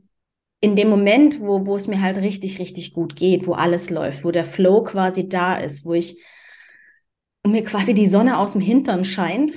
in 0.65 0.77
dem 0.77 0.89
Moment, 0.89 1.41
wo, 1.43 1.67
wo 1.67 1.77
es 1.77 1.89
mir 1.89 2.01
halt 2.01 2.17
richtig, 2.17 2.59
richtig 2.59 2.95
gut 2.95 3.17
geht, 3.17 3.47
wo 3.47 3.53
alles 3.53 3.91
läuft, 3.91 4.25
wo 4.25 4.31
der 4.31 4.47
Flow 4.47 4.83
quasi 4.83 5.29
da 5.29 5.57
ist, 5.57 5.85
wo 5.85 5.93
ich 5.93 6.25
mir 7.47 7.63
quasi 7.63 7.93
die 7.93 8.07
Sonne 8.07 8.39
aus 8.39 8.53
dem 8.53 8.63
Hintern 8.63 9.05
scheint. 9.05 9.53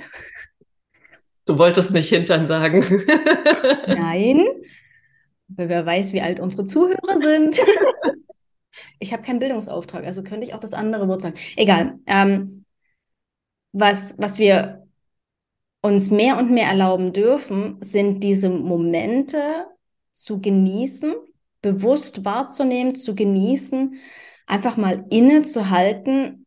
Du 1.46 1.56
wolltest 1.56 1.92
nicht 1.92 2.10
Hintern 2.10 2.46
sagen. 2.46 2.84
Nein, 3.86 4.44
weil 5.48 5.68
wer 5.70 5.86
weiß, 5.86 6.12
wie 6.12 6.20
alt 6.20 6.40
unsere 6.40 6.64
Zuhörer 6.64 7.18
sind. 7.18 7.58
Ich 9.00 9.12
habe 9.12 9.24
keinen 9.24 9.40
Bildungsauftrag, 9.40 10.04
also 10.04 10.22
könnte 10.22 10.46
ich 10.46 10.54
auch 10.54 10.60
das 10.60 10.72
andere 10.72 11.08
Wort 11.08 11.22
sagen. 11.22 11.34
Egal. 11.56 11.98
Ähm, 12.06 12.64
was, 13.72 14.16
was 14.18 14.38
wir 14.38 14.86
uns 15.82 16.12
mehr 16.12 16.38
und 16.38 16.52
mehr 16.52 16.68
erlauben 16.68 17.12
dürfen, 17.12 17.78
sind 17.80 18.22
diese 18.22 18.50
Momente 18.50 19.66
zu 20.18 20.40
genießen, 20.40 21.14
bewusst 21.62 22.24
wahrzunehmen, 22.24 22.96
zu 22.96 23.14
genießen, 23.14 24.00
einfach 24.46 24.76
mal 24.76 25.06
innezuhalten 25.10 26.44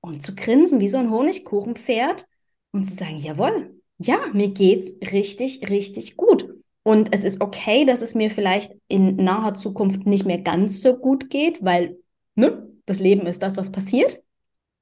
und 0.00 0.22
zu 0.22 0.34
grinsen 0.34 0.80
wie 0.80 0.88
so 0.88 0.98
ein 0.98 1.10
Honigkuchenpferd 1.10 2.26
und 2.72 2.84
zu 2.84 2.94
sagen, 2.94 3.18
jawohl, 3.18 3.80
ja, 3.98 4.26
mir 4.32 4.48
geht's 4.48 4.98
richtig, 5.12 5.70
richtig 5.70 6.16
gut. 6.16 6.48
Und 6.82 7.14
es 7.14 7.24
ist 7.24 7.40
okay, 7.40 7.84
dass 7.84 8.02
es 8.02 8.14
mir 8.14 8.30
vielleicht 8.30 8.72
in 8.88 9.16
naher 9.16 9.54
Zukunft 9.54 10.06
nicht 10.06 10.24
mehr 10.24 10.38
ganz 10.38 10.80
so 10.80 10.96
gut 10.96 11.30
geht, 11.30 11.64
weil 11.64 11.98
ne, 12.34 12.68
das 12.86 12.98
Leben 12.98 13.26
ist 13.26 13.42
das, 13.42 13.56
was 13.56 13.70
passiert, 13.70 14.20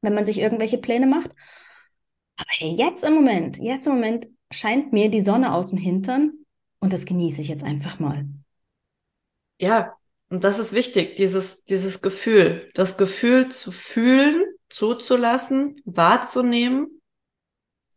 wenn 0.01 0.15
man 0.15 0.25
sich 0.25 0.39
irgendwelche 0.39 0.79
Pläne 0.79 1.07
macht. 1.07 1.31
Aber 2.37 2.71
jetzt 2.71 3.05
im 3.05 3.15
Moment, 3.15 3.59
jetzt 3.59 3.87
im 3.87 3.95
Moment 3.95 4.29
scheint 4.51 4.93
mir 4.93 5.11
die 5.11 5.21
Sonne 5.21 5.53
aus 5.53 5.71
dem 5.71 5.79
Hintern 5.79 6.46
und 6.87 6.93
das 6.93 7.05
genieße 7.05 7.43
ich 7.43 7.49
jetzt 7.49 7.65
einfach 7.65 7.99
mal. 7.99 8.27
Ja, 9.59 9.97
und 10.29 10.45
das 10.45 10.61
ist 10.61 10.73
wichtig, 10.73 11.17
dieses, 11.17 11.65
dieses 11.65 12.01
Gefühl, 12.01 12.71
das 12.75 12.97
Gefühl 12.97 13.49
zu 13.49 13.73
fühlen, 13.73 14.45
zuzulassen, 14.69 15.83
wahrzunehmen, 15.85 17.03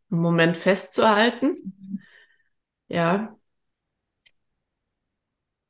einen 0.09 0.21
Moment 0.21 0.57
festzuhalten. 0.57 2.01
Ja. 2.87 3.35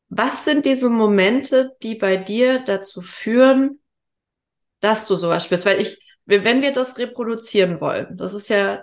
Was 0.07 0.45
sind 0.45 0.65
diese 0.65 0.89
Momente, 0.89 1.75
die 1.83 1.95
bei 1.95 2.15
dir 2.15 2.59
dazu 2.59 3.01
führen, 3.01 3.81
dass 4.79 5.07
du 5.07 5.17
sowas 5.17 5.43
spürst? 5.43 5.65
Weil 5.65 5.81
ich, 5.81 6.17
wenn 6.23 6.61
wir 6.61 6.71
das 6.71 6.97
reproduzieren 6.97 7.81
wollen, 7.81 8.15
das 8.15 8.33
ist 8.33 8.47
ja 8.47 8.81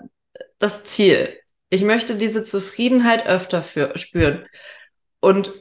das 0.59 0.85
Ziel. 0.85 1.41
Ich 1.69 1.83
möchte 1.83 2.17
diese 2.17 2.45
Zufriedenheit 2.45 3.27
öfter 3.27 3.63
für, 3.63 3.97
spüren. 3.99 4.47
Und 5.21 5.53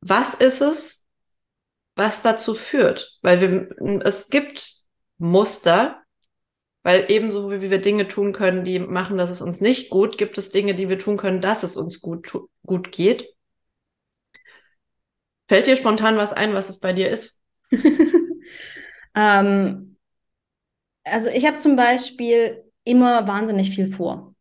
was 0.00 0.34
ist 0.34 0.60
es, 0.60 1.06
was 1.96 2.22
dazu 2.22 2.54
führt? 2.54 3.18
Weil 3.22 3.40
wir, 3.40 4.00
es 4.04 4.28
gibt 4.28 4.74
Muster, 5.18 6.02
weil 6.82 7.06
ebenso 7.08 7.50
wie 7.50 7.70
wir 7.70 7.80
Dinge 7.80 8.08
tun 8.08 8.32
können, 8.32 8.64
die 8.64 8.78
machen, 8.78 9.16
dass 9.16 9.30
es 9.30 9.40
uns 9.40 9.60
nicht 9.60 9.88
gut, 9.88 10.18
gibt 10.18 10.36
es 10.36 10.50
Dinge, 10.50 10.74
die 10.74 10.88
wir 10.90 10.98
tun 10.98 11.16
können, 11.16 11.40
dass 11.40 11.62
es 11.62 11.76
uns 11.76 12.00
gut, 12.00 12.30
gut 12.66 12.92
geht. 12.92 13.34
Fällt 15.48 15.66
dir 15.66 15.76
spontan 15.76 16.16
was 16.16 16.32
ein, 16.32 16.54
was 16.54 16.68
es 16.68 16.80
bei 16.80 16.92
dir 16.92 17.08
ist? 17.10 17.40
ähm, 19.14 19.96
also 21.04 21.30
ich 21.30 21.46
habe 21.46 21.56
zum 21.56 21.76
Beispiel 21.76 22.64
immer 22.84 23.26
wahnsinnig 23.26 23.74
viel 23.74 23.86
vor. 23.86 24.33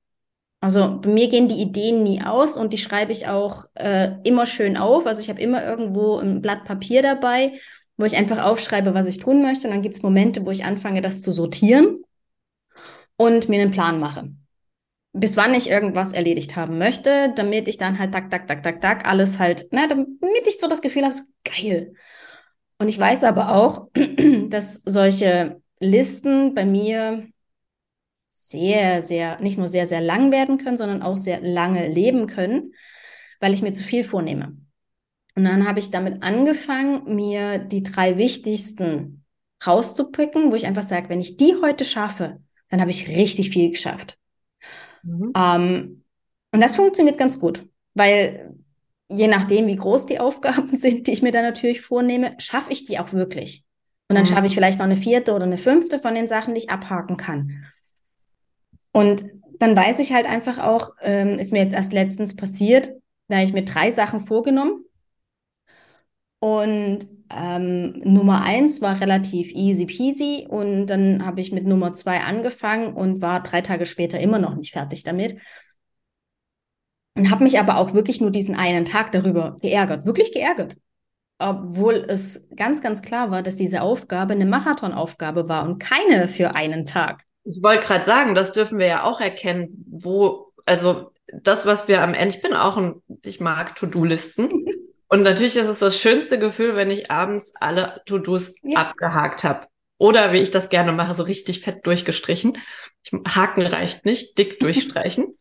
Also 0.63 0.97
bei 1.01 1.09
mir 1.09 1.27
gehen 1.27 1.49
die 1.49 1.61
Ideen 1.61 2.03
nie 2.03 2.21
aus 2.21 2.55
und 2.55 2.71
die 2.71 2.77
schreibe 2.77 3.11
ich 3.11 3.27
auch 3.27 3.65
äh, 3.73 4.11
immer 4.23 4.45
schön 4.45 4.77
auf. 4.77 5.05
Also 5.05 5.19
ich 5.19 5.29
habe 5.29 5.41
immer 5.41 5.61
irgendwo 5.61 6.19
ein 6.19 6.41
Blatt 6.41 6.63
Papier 6.63 7.01
dabei, 7.01 7.59
wo 7.97 8.05
ich 8.05 8.15
einfach 8.15 8.41
aufschreibe, 8.41 8.93
was 8.93 9.05
ich 9.05 9.17
tun 9.17 9.41
möchte. 9.41 9.67
Und 9.67 9.73
dann 9.73 9.81
gibt 9.81 9.95
es 9.95 10.03
Momente, 10.03 10.45
wo 10.45 10.51
ich 10.51 10.63
anfange, 10.63 11.01
das 11.01 11.21
zu 11.21 11.33
sortieren 11.33 12.05
und 13.17 13.49
mir 13.49 13.61
einen 13.61 13.71
Plan 13.71 13.99
mache. 13.99 14.29
Bis 15.11 15.35
wann 15.35 15.53
ich 15.53 15.69
irgendwas 15.69 16.13
erledigt 16.13 16.55
haben 16.55 16.77
möchte, 16.77 17.33
damit 17.35 17.67
ich 17.67 17.77
dann 17.77 17.99
halt 17.99 18.13
tak, 18.13 18.31
tak, 18.31 18.47
tak, 18.47 18.63
tak, 18.63 18.79
tak, 18.79 19.05
alles 19.05 19.39
halt, 19.39 19.65
na, 19.71 19.87
damit 19.87 20.07
ich 20.47 20.59
so 20.61 20.69
das 20.69 20.81
Gefühl 20.81 21.03
habe, 21.03 21.13
so 21.13 21.23
geil. 21.43 21.93
Und 22.79 22.87
ich 22.87 22.97
weiß 22.97 23.25
aber 23.25 23.53
auch, 23.53 23.89
dass 24.47 24.81
solche 24.85 25.61
Listen 25.81 26.53
bei 26.53 26.65
mir 26.65 27.27
sehr, 28.43 29.01
sehr, 29.01 29.39
nicht 29.39 29.57
nur 29.57 29.67
sehr, 29.67 29.87
sehr 29.87 30.01
lang 30.01 30.33
werden 30.33 30.57
können, 30.57 30.77
sondern 30.77 31.01
auch 31.01 31.15
sehr 31.15 31.39
lange 31.39 31.87
leben 31.87 32.27
können, 32.27 32.73
weil 33.39 33.53
ich 33.53 33.61
mir 33.61 33.71
zu 33.71 33.85
viel 33.85 34.03
vornehme. 34.03 34.57
Und 35.35 35.45
dann 35.45 35.65
habe 35.65 35.79
ich 35.79 35.91
damit 35.91 36.21
angefangen, 36.23 37.15
mir 37.15 37.57
die 37.57 37.83
drei 37.83 38.17
wichtigsten 38.17 39.23
rauszupicken, 39.65 40.51
wo 40.51 40.55
ich 40.55 40.67
einfach 40.67 40.83
sage, 40.83 41.07
wenn 41.07 41.21
ich 41.21 41.37
die 41.37 41.55
heute 41.61 41.85
schaffe, 41.85 42.41
dann 42.67 42.81
habe 42.81 42.91
ich 42.91 43.07
richtig 43.07 43.49
viel 43.49 43.71
geschafft. 43.71 44.17
Mhm. 45.03 45.31
Ähm, 45.35 46.03
und 46.51 46.61
das 46.61 46.75
funktioniert 46.75 47.17
ganz 47.17 47.39
gut, 47.39 47.65
weil 47.93 48.55
je 49.07 49.29
nachdem, 49.29 49.67
wie 49.67 49.77
groß 49.77 50.05
die 50.05 50.19
Aufgaben 50.19 50.75
sind, 50.75 51.07
die 51.07 51.13
ich 51.13 51.21
mir 51.21 51.31
dann 51.31 51.45
natürlich 51.45 51.79
vornehme, 51.79 52.35
schaffe 52.39 52.73
ich 52.73 52.83
die 52.83 52.99
auch 52.99 53.13
wirklich. 53.13 53.63
Und 54.09 54.17
dann 54.17 54.23
mhm. 54.23 54.27
schaffe 54.27 54.47
ich 54.47 54.53
vielleicht 54.53 54.79
noch 54.79 54.85
eine 54.85 54.97
vierte 54.97 55.33
oder 55.33 55.45
eine 55.45 55.57
fünfte 55.57 55.97
von 55.97 56.13
den 56.13 56.27
Sachen, 56.27 56.53
die 56.53 56.59
ich 56.59 56.69
abhaken 56.69 57.15
kann. 57.15 57.63
Und 58.93 59.25
dann 59.59 59.75
weiß 59.75 59.99
ich 59.99 60.13
halt 60.13 60.25
einfach 60.25 60.59
auch, 60.59 60.91
ähm, 61.01 61.37
ist 61.39 61.51
mir 61.51 61.59
jetzt 61.59 61.73
erst 61.73 61.91
letztens 61.91 62.35
passiert, 62.35 62.91
da 63.27 63.37
habe 63.37 63.45
ich 63.45 63.53
mir 63.53 63.65
drei 63.65 63.91
Sachen 63.91 64.19
vorgenommen. 64.19 64.85
Und 66.39 66.99
ähm, 67.31 67.99
Nummer 68.03 68.43
eins 68.43 68.81
war 68.81 68.99
relativ 69.01 69.51
easy 69.53 69.85
peasy 69.85 70.45
und 70.49 70.87
dann 70.87 71.25
habe 71.25 71.41
ich 71.41 71.51
mit 71.51 71.65
Nummer 71.65 71.93
zwei 71.93 72.19
angefangen 72.21 72.93
und 72.93 73.21
war 73.21 73.41
drei 73.41 73.61
Tage 73.61 73.85
später 73.85 74.19
immer 74.19 74.39
noch 74.39 74.55
nicht 74.55 74.73
fertig 74.73 75.03
damit. 75.03 75.37
Und 77.15 77.31
habe 77.31 77.43
mich 77.43 77.59
aber 77.59 77.77
auch 77.77 77.93
wirklich 77.93 78.21
nur 78.21 78.31
diesen 78.31 78.55
einen 78.55 78.85
Tag 78.85 79.11
darüber 79.11 79.57
geärgert, 79.61 80.05
wirklich 80.05 80.33
geärgert. 80.33 80.75
Obwohl 81.39 82.05
es 82.07 82.49
ganz, 82.55 82.81
ganz 82.81 83.01
klar 83.01 83.31
war, 83.31 83.41
dass 83.43 83.55
diese 83.55 83.81
Aufgabe 83.81 84.33
eine 84.33 84.45
Marathonaufgabe 84.45 85.47
war 85.49 85.63
und 85.65 85.79
keine 85.79 86.27
für 86.27 86.55
einen 86.55 86.85
Tag. 86.85 87.23
Ich 87.45 87.61
wollte 87.61 87.83
gerade 87.85 88.05
sagen, 88.05 88.35
das 88.35 88.53
dürfen 88.53 88.79
wir 88.79 88.87
ja 88.87 89.03
auch 89.03 89.19
erkennen, 89.19 89.85
wo, 89.89 90.53
also 90.65 91.11
das, 91.27 91.65
was 91.65 91.87
wir 91.87 92.01
am 92.01 92.13
Ende, 92.13 92.35
ich 92.35 92.41
bin 92.41 92.53
auch 92.53 92.77
ein, 92.77 93.01
ich 93.21 93.39
mag 93.39 93.75
To-Do-Listen. 93.75 94.49
Und 95.07 95.21
natürlich 95.21 95.57
ist 95.57 95.67
es 95.67 95.79
das 95.79 95.99
schönste 95.99 96.39
Gefühl, 96.39 96.75
wenn 96.75 96.89
ich 96.89 97.11
abends 97.11 97.53
alle 97.59 98.01
To-Dos 98.07 98.55
ja. 98.63 98.79
abgehakt 98.79 99.43
habe. 99.43 99.67
Oder 99.99 100.33
wie 100.33 100.39
ich 100.39 100.49
das 100.49 100.69
gerne 100.69 100.91
mache, 100.91 101.13
so 101.13 101.23
richtig 101.23 101.61
fett 101.61 101.85
durchgestrichen. 101.85 102.57
Haken 103.27 103.61
reicht 103.61 104.05
nicht, 104.05 104.37
dick 104.37 104.59
durchstreichen. 104.59 105.33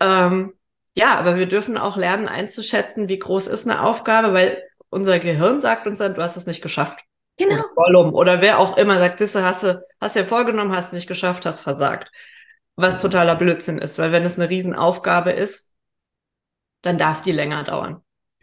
ähm, 0.00 0.54
ja, 0.94 1.18
aber 1.18 1.36
wir 1.36 1.46
dürfen 1.46 1.76
auch 1.76 1.98
lernen 1.98 2.26
einzuschätzen, 2.26 3.08
wie 3.08 3.18
groß 3.18 3.48
ist 3.48 3.68
eine 3.68 3.82
Aufgabe, 3.82 4.32
weil 4.32 4.62
unser 4.88 5.18
Gehirn 5.18 5.60
sagt 5.60 5.86
uns 5.86 5.98
dann, 5.98 6.14
du 6.14 6.22
hast 6.22 6.36
es 6.36 6.46
nicht 6.46 6.62
geschafft. 6.62 7.00
Genau. 7.38 7.54
Oder 7.56 7.68
Gollum 7.74 8.14
oder 8.14 8.40
wer 8.40 8.58
auch 8.58 8.76
immer 8.76 8.98
sagt, 8.98 9.20
Disse, 9.20 9.44
hast 9.44 9.62
du, 9.62 9.84
hast 10.00 10.16
dir 10.16 10.24
vorgenommen, 10.24 10.74
hast 10.74 10.92
nicht 10.92 11.06
geschafft, 11.06 11.46
hast 11.46 11.60
versagt. 11.60 12.10
Was 12.76 13.00
totaler 13.02 13.36
Blödsinn 13.36 13.78
ist, 13.78 13.98
weil 13.98 14.12
wenn 14.12 14.24
es 14.24 14.38
eine 14.38 14.50
Riesenaufgabe 14.50 15.30
ist, 15.32 15.70
dann 16.82 16.98
darf 16.98 17.22
die 17.22 17.32
länger 17.32 17.62
dauern. 17.64 18.02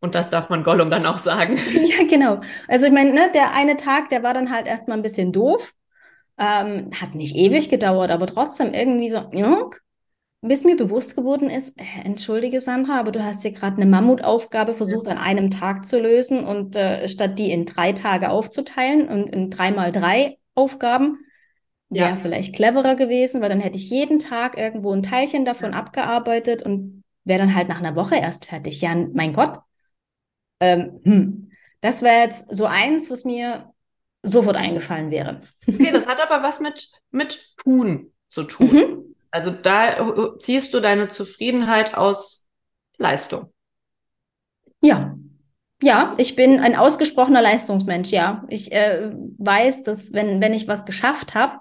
Und 0.00 0.16
das 0.16 0.30
darf 0.30 0.48
man 0.48 0.64
Gollum 0.64 0.90
dann 0.90 1.06
auch 1.06 1.16
sagen. 1.18 1.56
Ja, 1.84 2.04
genau. 2.06 2.40
Also 2.68 2.86
ich 2.86 2.92
meine, 2.92 3.12
ne, 3.12 3.30
der 3.32 3.52
eine 3.52 3.76
Tag, 3.76 4.08
der 4.10 4.22
war 4.22 4.34
dann 4.34 4.50
halt 4.50 4.66
erstmal 4.66 4.96
ein 4.96 5.02
bisschen 5.02 5.32
doof. 5.32 5.74
Ähm, 6.38 6.90
hat 7.00 7.14
nicht 7.14 7.36
ewig 7.36 7.70
gedauert, 7.70 8.10
aber 8.10 8.26
trotzdem 8.26 8.72
irgendwie 8.74 9.10
so, 9.10 9.30
ja, 9.32 9.70
bis 10.42 10.64
mir 10.64 10.76
bewusst 10.76 11.16
geworden 11.16 11.48
ist, 11.48 11.80
äh, 11.80 11.84
entschuldige 12.04 12.60
Sandra, 12.60 12.98
aber 12.98 13.12
du 13.12 13.24
hast 13.24 13.42
hier 13.42 13.52
gerade 13.52 13.76
eine 13.76 13.86
Mammutaufgabe 13.86 14.74
versucht 14.74 15.06
an 15.08 15.18
einem 15.18 15.50
Tag 15.50 15.86
zu 15.86 16.00
lösen 16.00 16.44
und 16.44 16.76
äh, 16.76 17.08
statt 17.08 17.38
die 17.38 17.50
in 17.52 17.64
drei 17.64 17.92
Tage 17.92 18.28
aufzuteilen 18.28 19.08
und 19.08 19.28
in 19.28 19.50
drei 19.50 19.70
mal 19.70 19.92
drei 19.92 20.38
Aufgaben, 20.54 21.18
wäre 21.88 22.10
ja. 22.10 22.16
vielleicht 22.16 22.54
cleverer 22.54 22.96
gewesen, 22.96 23.40
weil 23.40 23.48
dann 23.48 23.60
hätte 23.60 23.76
ich 23.76 23.88
jeden 23.88 24.18
Tag 24.18 24.58
irgendwo 24.58 24.92
ein 24.92 25.02
Teilchen 25.02 25.44
davon 25.44 25.72
ja. 25.72 25.78
abgearbeitet 25.78 26.62
und 26.62 27.04
wäre 27.24 27.38
dann 27.38 27.54
halt 27.54 27.68
nach 27.68 27.78
einer 27.78 27.94
Woche 27.94 28.16
erst 28.16 28.46
fertig. 28.46 28.80
Ja, 28.80 28.94
mein 28.94 29.32
Gott. 29.32 29.58
Ähm, 30.60 31.00
hm. 31.04 31.50
Das 31.80 32.02
wäre 32.02 32.22
jetzt 32.22 32.54
so 32.54 32.66
eins, 32.66 33.10
was 33.10 33.24
mir 33.24 33.72
sofort 34.22 34.56
eingefallen 34.56 35.10
wäre. 35.10 35.40
Okay, 35.68 35.90
das 35.92 36.06
hat 36.08 36.20
aber 36.20 36.42
was 36.42 36.60
mit, 36.60 36.90
mit 37.10 37.54
Tun 37.56 38.12
zu 38.28 38.44
tun. 38.44 38.72
Mhm. 38.72 39.11
Also 39.32 39.50
da 39.50 40.36
ziehst 40.38 40.72
du 40.72 40.80
deine 40.80 41.08
Zufriedenheit 41.08 41.94
aus 41.94 42.46
Leistung. 42.98 43.52
Ja. 44.82 45.16
Ja, 45.82 46.14
ich 46.18 46.36
bin 46.36 46.60
ein 46.60 46.76
ausgesprochener 46.76 47.42
Leistungsmensch, 47.42 48.10
ja. 48.10 48.44
Ich 48.48 48.70
äh, 48.70 49.10
weiß, 49.38 49.82
dass 49.82 50.12
wenn, 50.12 50.40
wenn 50.40 50.54
ich 50.54 50.68
was 50.68 50.84
geschafft 50.84 51.34
habe, 51.34 51.58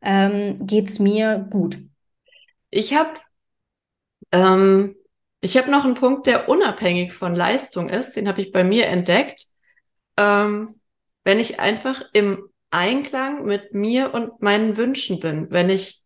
ähm, 0.00 0.64
geht 0.64 0.88
es 0.88 1.00
mir 1.00 1.48
gut. 1.50 1.78
Ich 2.70 2.94
habe 2.94 3.10
ähm, 4.30 4.94
ich 5.40 5.56
hab 5.56 5.66
noch 5.68 5.84
einen 5.84 5.94
Punkt, 5.94 6.26
der 6.26 6.48
unabhängig 6.48 7.14
von 7.14 7.34
Leistung 7.34 7.88
ist, 7.88 8.14
den 8.14 8.28
habe 8.28 8.40
ich 8.40 8.52
bei 8.52 8.62
mir 8.62 8.86
entdeckt. 8.86 9.46
Ähm, 10.16 10.80
wenn 11.24 11.40
ich 11.40 11.58
einfach 11.58 12.02
im 12.12 12.48
Einklang 12.70 13.44
mit 13.44 13.72
mir 13.72 14.14
und 14.14 14.42
meinen 14.42 14.76
Wünschen 14.76 15.20
bin, 15.20 15.50
wenn 15.50 15.70
ich 15.70 15.97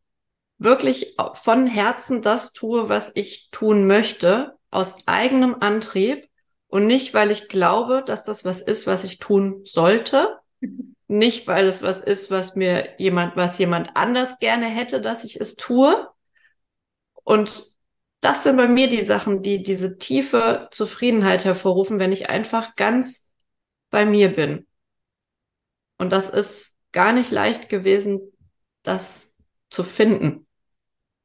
wirklich 0.64 1.16
von 1.34 1.66
Herzen 1.66 2.22
das 2.22 2.52
tue, 2.52 2.88
was 2.88 3.12
ich 3.14 3.50
tun 3.50 3.86
möchte, 3.86 4.56
aus 4.70 5.06
eigenem 5.06 5.56
Antrieb 5.60 6.28
und 6.68 6.86
nicht, 6.86 7.14
weil 7.14 7.30
ich 7.30 7.48
glaube, 7.48 8.02
dass 8.06 8.24
das 8.24 8.44
was 8.44 8.60
ist, 8.60 8.86
was 8.86 9.04
ich 9.04 9.18
tun 9.18 9.60
sollte, 9.64 10.38
nicht, 11.08 11.46
weil 11.46 11.66
es 11.66 11.82
was 11.82 12.00
ist, 12.00 12.30
was 12.30 12.56
mir 12.56 12.94
jemand, 12.98 13.36
was 13.36 13.58
jemand 13.58 13.96
anders 13.96 14.38
gerne 14.38 14.66
hätte, 14.66 15.00
dass 15.00 15.24
ich 15.24 15.40
es 15.40 15.56
tue. 15.56 16.08
Und 17.24 17.64
das 18.20 18.44
sind 18.44 18.56
bei 18.56 18.68
mir 18.68 18.88
die 18.88 19.04
Sachen, 19.04 19.42
die 19.42 19.62
diese 19.62 19.98
tiefe 19.98 20.68
Zufriedenheit 20.70 21.44
hervorrufen, 21.44 21.98
wenn 21.98 22.12
ich 22.12 22.30
einfach 22.30 22.76
ganz 22.76 23.30
bei 23.90 24.06
mir 24.06 24.34
bin. 24.34 24.66
Und 25.98 26.12
das 26.12 26.28
ist 26.30 26.78
gar 26.92 27.12
nicht 27.12 27.30
leicht 27.30 27.68
gewesen, 27.68 28.32
das 28.82 29.36
zu 29.68 29.82
finden 29.82 30.46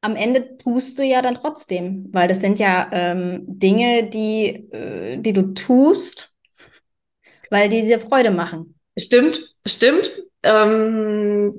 am 0.00 0.16
Ende 0.16 0.56
tust 0.56 0.98
du 0.98 1.02
ja 1.02 1.22
dann 1.22 1.34
trotzdem, 1.34 2.08
weil 2.12 2.28
das 2.28 2.40
sind 2.40 2.58
ja 2.58 2.88
ähm, 2.92 3.42
Dinge, 3.46 4.08
die, 4.08 4.70
äh, 4.72 5.18
die 5.18 5.32
du 5.32 5.54
tust, 5.54 6.36
weil 7.50 7.68
die 7.68 7.82
dir 7.82 7.98
Freude 8.00 8.30
machen. 8.30 8.78
Stimmt, 8.96 9.54
stimmt. 9.66 10.10
Ähm, 10.42 11.54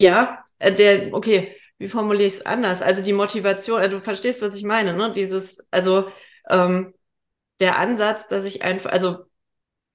ja, 0.00 0.44
äh, 0.58 0.72
der, 0.74 1.12
okay, 1.14 1.54
wie 1.78 1.88
formuliere 1.88 2.26
ich 2.28 2.34
es 2.34 2.46
anders? 2.46 2.82
Also 2.82 3.02
die 3.02 3.12
Motivation, 3.12 3.80
äh, 3.80 3.88
du 3.88 4.00
verstehst, 4.00 4.42
was 4.42 4.54
ich 4.54 4.64
meine, 4.64 4.94
ne? 4.94 5.12
Dieses, 5.12 5.66
also 5.70 6.08
ähm, 6.48 6.94
der 7.60 7.78
Ansatz, 7.78 8.28
dass 8.28 8.44
ich 8.44 8.62
einfach, 8.62 8.90
also 8.92 9.18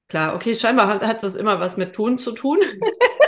klar, 0.09 0.35
okay, 0.35 0.55
scheinbar 0.55 0.88
hat, 0.88 1.03
hat 1.03 1.23
das 1.23 1.35
immer 1.35 1.59
was 1.59 1.77
mit 1.77 1.95
Tun 1.95 2.19
zu 2.19 2.31
tun. 2.33 2.59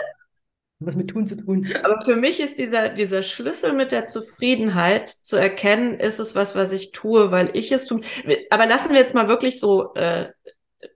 was 0.79 0.95
mit 0.95 1.09
tun 1.09 1.25
zu 1.25 1.37
tun. 1.37 1.67
Aber 1.83 2.01
für 2.03 2.15
mich 2.15 2.39
ist 2.39 2.59
dieser, 2.59 2.89
dieser 2.89 3.23
Schlüssel 3.23 3.73
mit 3.73 3.91
der 3.91 4.05
Zufriedenheit 4.05 5.09
zu 5.09 5.37
erkennen, 5.37 5.99
ist 5.99 6.19
es 6.19 6.35
was, 6.35 6.55
was 6.55 6.71
ich 6.71 6.91
tue, 6.91 7.31
weil 7.31 7.51
ich 7.53 7.71
es 7.71 7.85
tue. 7.85 8.01
Aber 8.49 8.65
lassen 8.65 8.91
wir 8.91 8.99
jetzt 8.99 9.15
mal 9.15 9.27
wirklich 9.27 9.59
so 9.59 9.93
äh, 9.93 10.29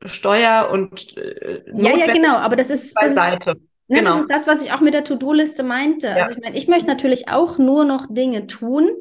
Steuer 0.05 0.69
und 0.71 1.17
äh, 1.17 1.63
Ja, 1.73 1.95
ja, 1.95 2.11
genau, 2.11 2.35
aber 2.35 2.55
das 2.55 2.69
ist 2.69 2.93
beiseite. 2.93 3.55
Ne, 3.87 3.99
genau. 3.99 4.11
Das 4.11 4.19
ist 4.21 4.31
das, 4.31 4.47
was 4.47 4.63
ich 4.63 4.71
auch 4.71 4.81
mit 4.81 4.93
der 4.93 5.03
To-Do-Liste 5.03 5.63
meinte. 5.63 6.07
Ja. 6.07 6.25
Also 6.25 6.37
ich 6.37 6.43
meine, 6.43 6.57
ich 6.57 6.67
möchte 6.67 6.87
natürlich 6.87 7.29
auch 7.29 7.57
nur 7.57 7.85
noch 7.85 8.05
Dinge 8.07 8.45
tun, 8.45 8.91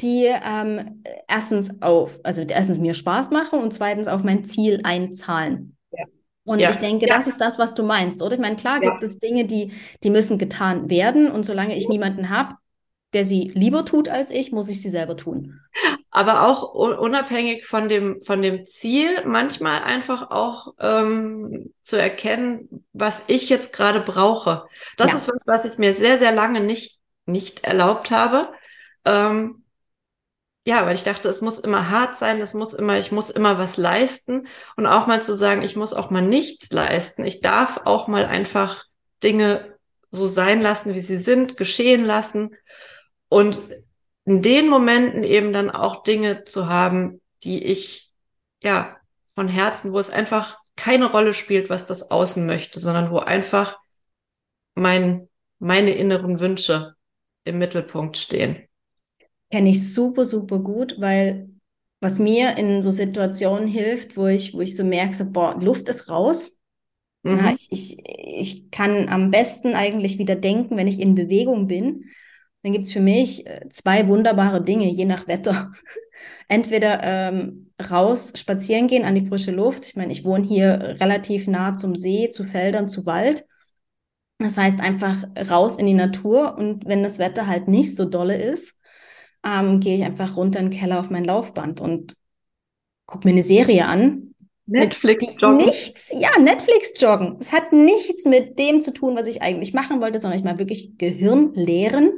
die 0.00 0.26
ähm, 0.26 1.02
erstens 1.26 1.80
auf, 1.80 2.18
also 2.24 2.42
erstens 2.42 2.78
mir 2.78 2.94
Spaß 2.94 3.30
machen 3.30 3.60
und 3.60 3.72
zweitens 3.72 4.06
auf 4.06 4.22
mein 4.22 4.44
Ziel 4.44 4.80
einzahlen. 4.84 5.77
Und 6.48 6.60
ja. 6.60 6.70
ich 6.70 6.76
denke, 6.76 7.06
ja. 7.06 7.14
das 7.14 7.26
ist 7.26 7.42
das, 7.42 7.58
was 7.58 7.74
du 7.74 7.82
meinst, 7.82 8.22
oder? 8.22 8.32
Ich 8.32 8.40
meine, 8.40 8.56
klar 8.56 8.80
gibt 8.80 9.02
es 9.02 9.18
Dinge, 9.18 9.44
die, 9.44 9.70
die 10.02 10.08
müssen 10.08 10.38
getan 10.38 10.88
werden. 10.88 11.30
Und 11.30 11.44
solange 11.44 11.76
ich 11.76 11.90
niemanden 11.90 12.30
habe, 12.30 12.54
der 13.12 13.26
sie 13.26 13.52
lieber 13.54 13.84
tut 13.84 14.08
als 14.08 14.30
ich, 14.30 14.50
muss 14.50 14.70
ich 14.70 14.80
sie 14.80 14.88
selber 14.88 15.14
tun. 15.14 15.60
Aber 16.10 16.46
auch 16.46 16.72
unabhängig 16.72 17.66
von 17.66 17.90
dem, 17.90 18.22
von 18.22 18.40
dem 18.40 18.64
Ziel, 18.64 19.26
manchmal 19.26 19.82
einfach 19.82 20.30
auch 20.30 20.72
ähm, 20.78 21.74
zu 21.82 21.96
erkennen, 21.96 22.86
was 22.94 23.24
ich 23.26 23.50
jetzt 23.50 23.74
gerade 23.74 24.00
brauche. 24.00 24.64
Das 24.96 25.10
ja. 25.10 25.16
ist 25.16 25.28
was, 25.28 25.46
was 25.46 25.66
ich 25.70 25.76
mir 25.76 25.92
sehr, 25.92 26.16
sehr 26.16 26.32
lange 26.32 26.62
nicht, 26.62 26.98
nicht 27.26 27.64
erlaubt 27.64 28.10
habe. 28.10 28.48
Ähm, 29.04 29.64
ja, 30.68 30.84
weil 30.84 30.94
ich 30.94 31.02
dachte, 31.02 31.30
es 31.30 31.40
muss 31.40 31.58
immer 31.58 31.88
hart 31.88 32.18
sein, 32.18 32.42
es 32.42 32.52
muss 32.52 32.74
immer, 32.74 32.98
ich 32.98 33.10
muss 33.10 33.30
immer 33.30 33.56
was 33.56 33.78
leisten 33.78 34.46
und 34.76 34.86
auch 34.86 35.06
mal 35.06 35.22
zu 35.22 35.34
sagen, 35.34 35.62
ich 35.62 35.76
muss 35.76 35.94
auch 35.94 36.10
mal 36.10 36.20
nichts 36.20 36.70
leisten. 36.70 37.24
Ich 37.24 37.40
darf 37.40 37.80
auch 37.86 38.06
mal 38.06 38.26
einfach 38.26 38.84
Dinge 39.22 39.78
so 40.10 40.28
sein 40.28 40.60
lassen, 40.60 40.92
wie 40.92 41.00
sie 41.00 41.16
sind, 41.16 41.56
geschehen 41.56 42.04
lassen 42.04 42.54
und 43.30 43.58
in 44.26 44.42
den 44.42 44.68
Momenten 44.68 45.24
eben 45.24 45.54
dann 45.54 45.70
auch 45.70 46.02
Dinge 46.02 46.44
zu 46.44 46.68
haben, 46.68 47.22
die 47.44 47.64
ich, 47.64 48.12
ja, 48.62 48.98
von 49.34 49.48
Herzen, 49.48 49.94
wo 49.94 49.98
es 49.98 50.10
einfach 50.10 50.58
keine 50.76 51.06
Rolle 51.06 51.32
spielt, 51.32 51.70
was 51.70 51.86
das 51.86 52.10
Außen 52.10 52.44
möchte, 52.44 52.78
sondern 52.78 53.10
wo 53.10 53.20
einfach 53.20 53.78
mein, 54.74 55.30
meine 55.60 55.92
inneren 55.92 56.40
Wünsche 56.40 56.94
im 57.44 57.56
Mittelpunkt 57.58 58.18
stehen. 58.18 58.67
Kenne 59.50 59.70
ich 59.70 59.92
super, 59.92 60.24
super 60.24 60.58
gut, 60.58 60.96
weil 60.98 61.48
was 62.00 62.18
mir 62.18 62.56
in 62.58 62.80
so 62.82 62.90
Situationen 62.90 63.66
hilft, 63.66 64.16
wo 64.16 64.26
ich, 64.26 64.54
wo 64.54 64.60
ich 64.60 64.76
so 64.76 64.84
merke, 64.84 65.14
so, 65.14 65.30
boah, 65.30 65.58
Luft 65.60 65.88
ist 65.88 66.10
raus. 66.10 66.58
Mhm. 67.22 67.38
Ja, 67.38 67.52
ich, 67.52 67.68
ich, 67.72 67.98
ich 68.06 68.70
kann 68.70 69.08
am 69.08 69.30
besten 69.30 69.74
eigentlich 69.74 70.18
wieder 70.18 70.36
denken, 70.36 70.76
wenn 70.76 70.86
ich 70.86 71.00
in 71.00 71.14
Bewegung 71.14 71.66
bin. 71.66 72.04
Dann 72.62 72.72
gibt 72.72 72.84
es 72.84 72.92
für 72.92 73.00
mich 73.00 73.46
äh, 73.46 73.68
zwei 73.70 74.08
wunderbare 74.08 74.62
Dinge, 74.62 74.88
je 74.90 75.04
nach 75.04 75.26
Wetter. 75.28 75.72
Entweder 76.48 77.00
ähm, 77.02 77.72
raus 77.90 78.32
spazieren 78.36 78.86
gehen 78.88 79.04
an 79.04 79.14
die 79.14 79.26
frische 79.26 79.52
Luft. 79.52 79.86
Ich 79.86 79.96
meine, 79.96 80.12
ich 80.12 80.24
wohne 80.24 80.46
hier 80.46 80.96
relativ 81.00 81.46
nah 81.46 81.76
zum 81.76 81.94
See, 81.94 82.30
zu 82.30 82.44
Feldern, 82.44 82.88
zu 82.88 83.06
Wald. 83.06 83.46
Das 84.38 84.56
heißt 84.56 84.80
einfach 84.80 85.24
raus 85.50 85.76
in 85.76 85.86
die 85.86 85.94
Natur 85.94 86.56
und 86.56 86.86
wenn 86.86 87.02
das 87.02 87.18
Wetter 87.18 87.46
halt 87.46 87.66
nicht 87.68 87.96
so 87.96 88.04
dolle 88.04 88.36
ist, 88.40 88.77
ähm, 89.48 89.80
gehe 89.80 89.96
ich 89.96 90.04
einfach 90.04 90.36
runter 90.36 90.60
in 90.60 90.70
den 90.70 90.78
Keller 90.78 91.00
auf 91.00 91.10
mein 91.10 91.24
Laufband 91.24 91.80
und 91.80 92.14
gucke 93.06 93.26
mir 93.26 93.32
eine 93.32 93.42
Serie 93.42 93.86
an. 93.86 94.34
Netflix 94.66 95.24
joggen. 95.38 95.56
Nichts, 95.56 96.12
ja, 96.18 96.38
Netflix 96.38 96.92
joggen. 97.00 97.36
Es 97.40 97.52
hat 97.52 97.72
nichts 97.72 98.26
mit 98.26 98.58
dem 98.58 98.82
zu 98.82 98.92
tun, 98.92 99.16
was 99.16 99.26
ich 99.26 99.40
eigentlich 99.40 99.72
machen 99.72 100.00
wollte, 100.00 100.18
sondern 100.18 100.38
ich 100.38 100.44
mal 100.44 100.58
wirklich 100.58 100.98
Gehirn 100.98 101.54
leeren, 101.54 102.12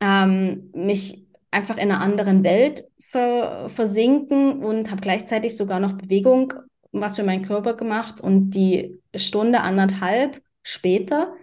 ähm, 0.00 0.70
mich 0.74 1.26
einfach 1.50 1.76
in 1.76 1.90
einer 1.90 2.00
anderen 2.00 2.44
Welt 2.44 2.84
ver 2.98 3.68
versinken 3.68 4.62
und 4.64 4.90
habe 4.90 5.02
gleichzeitig 5.02 5.56
sogar 5.56 5.80
noch 5.80 5.92
Bewegung, 5.92 6.54
was 6.92 7.16
für 7.16 7.24
meinen 7.24 7.44
Körper 7.44 7.74
gemacht 7.74 8.20
und 8.20 8.50
die 8.50 8.98
Stunde 9.14 9.60
anderthalb 9.60 10.40
später 10.62 11.34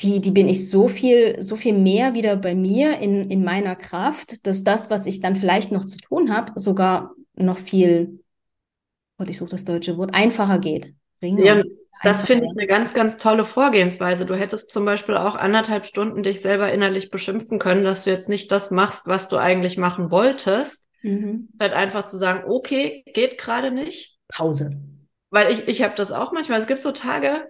die, 0.00 0.20
die 0.20 0.30
bin 0.30 0.48
ich 0.48 0.68
so 0.68 0.88
viel, 0.88 1.40
so 1.40 1.56
viel 1.56 1.72
mehr 1.72 2.14
wieder 2.14 2.36
bei 2.36 2.54
mir 2.54 2.98
in, 2.98 3.30
in 3.30 3.42
meiner 3.42 3.76
Kraft, 3.76 4.46
dass 4.46 4.62
das, 4.62 4.90
was 4.90 5.06
ich 5.06 5.20
dann 5.20 5.36
vielleicht 5.36 5.72
noch 5.72 5.86
zu 5.86 5.98
tun 5.98 6.34
habe, 6.34 6.52
sogar 6.56 7.14
noch 7.34 7.58
viel, 7.58 8.20
und 9.16 9.30
ich 9.30 9.38
suche 9.38 9.50
das 9.50 9.64
deutsche 9.64 9.96
Wort, 9.96 10.14
einfacher 10.14 10.58
geht. 10.58 10.94
Ja, 11.20 11.62
das 12.02 12.24
finde 12.24 12.44
ich 12.44 12.52
eine 12.56 12.66
ganz, 12.66 12.92
ganz 12.92 13.16
tolle 13.16 13.44
Vorgehensweise. 13.44 14.26
Du 14.26 14.34
hättest 14.34 14.70
zum 14.70 14.84
Beispiel 14.84 15.16
auch 15.16 15.34
anderthalb 15.34 15.86
Stunden 15.86 16.22
dich 16.22 16.42
selber 16.42 16.70
innerlich 16.70 17.10
beschimpfen 17.10 17.58
können, 17.58 17.84
dass 17.84 18.04
du 18.04 18.10
jetzt 18.10 18.28
nicht 18.28 18.52
das 18.52 18.70
machst, 18.70 19.06
was 19.06 19.28
du 19.28 19.38
eigentlich 19.38 19.78
machen 19.78 20.10
wolltest. 20.10 20.88
Mhm. 21.02 21.48
Statt 21.56 21.72
einfach 21.72 22.04
zu 22.04 22.18
sagen, 22.18 22.44
okay, 22.46 23.02
geht 23.14 23.38
gerade 23.38 23.70
nicht. 23.70 24.18
Pause. 24.28 24.76
Weil 25.30 25.50
ich, 25.50 25.66
ich 25.68 25.82
habe 25.82 25.94
das 25.96 26.12
auch 26.12 26.32
manchmal. 26.32 26.60
Es 26.60 26.66
gibt 26.66 26.82
so 26.82 26.92
Tage, 26.92 27.48